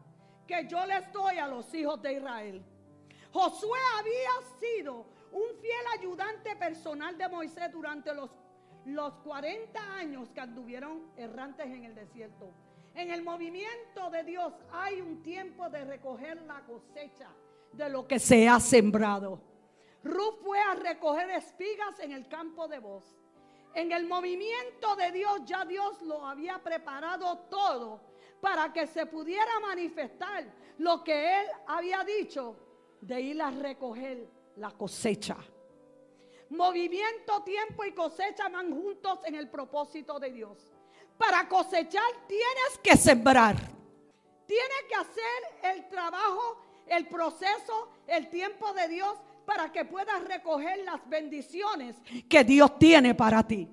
[0.47, 2.63] que yo les doy a los hijos de Israel.
[3.31, 8.31] Josué había sido un fiel ayudante personal de Moisés durante los,
[8.85, 12.51] los 40 años que anduvieron errantes en el desierto.
[12.95, 17.29] En el movimiento de Dios hay un tiempo de recoger la cosecha
[17.73, 19.39] de lo que se ha sembrado.
[20.03, 23.03] Ruth fue a recoger espigas en el campo de voz.
[23.75, 28.06] En el movimiento de Dios ya Dios lo había preparado todo
[28.41, 30.45] para que se pudiera manifestar
[30.77, 32.55] lo que él había dicho
[33.01, 34.27] de ir a recoger
[34.57, 35.37] la cosecha.
[36.49, 40.57] Movimiento, tiempo y cosecha van juntos en el propósito de Dios.
[41.17, 43.55] Para cosechar tienes que sembrar.
[44.45, 50.79] Tienes que hacer el trabajo, el proceso, el tiempo de Dios para que puedas recoger
[50.79, 51.95] las bendiciones
[52.29, 53.67] que Dios tiene para ti.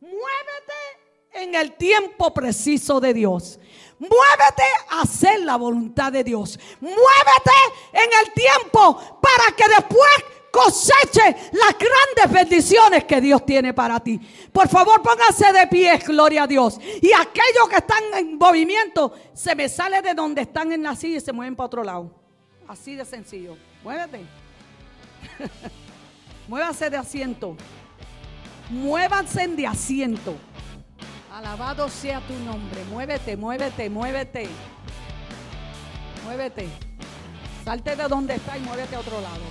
[0.00, 1.03] Muévete
[1.34, 3.58] en el tiempo preciso de Dios.
[3.98, 6.58] Muévete a hacer la voluntad de Dios.
[6.80, 7.58] Muévete
[7.92, 10.10] en el tiempo para que después
[10.50, 14.20] coseche las grandes bendiciones que Dios tiene para ti.
[14.52, 16.78] Por favor, pónganse de pie, gloria a Dios.
[17.02, 21.18] Y aquellos que están en movimiento, se me sale de donde están en la silla
[21.18, 22.10] y se mueven para otro lado.
[22.68, 23.56] Así de sencillo.
[23.82, 24.20] Muévete.
[26.48, 27.56] Muévanse de asiento.
[28.70, 30.36] Muévanse de asiento.
[31.34, 32.84] Alabado sea tu nombre.
[32.92, 34.46] Muévete, muévete, muévete.
[36.24, 36.68] Muévete.
[37.64, 39.42] Salte de donde está y muévete a otro lado.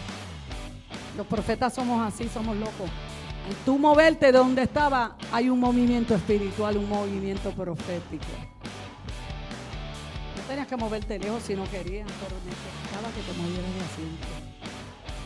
[1.18, 2.90] Los profetas somos así, somos locos.
[3.50, 8.32] Al tú moverte de donde estaba, hay un movimiento espiritual, un movimiento profético.
[10.38, 14.28] No tenías que moverte lejos si no querías, pero necesitaba que te movieras de asiento.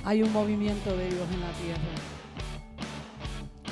[0.06, 2.17] Hay un movimiento de Dios en la tierra.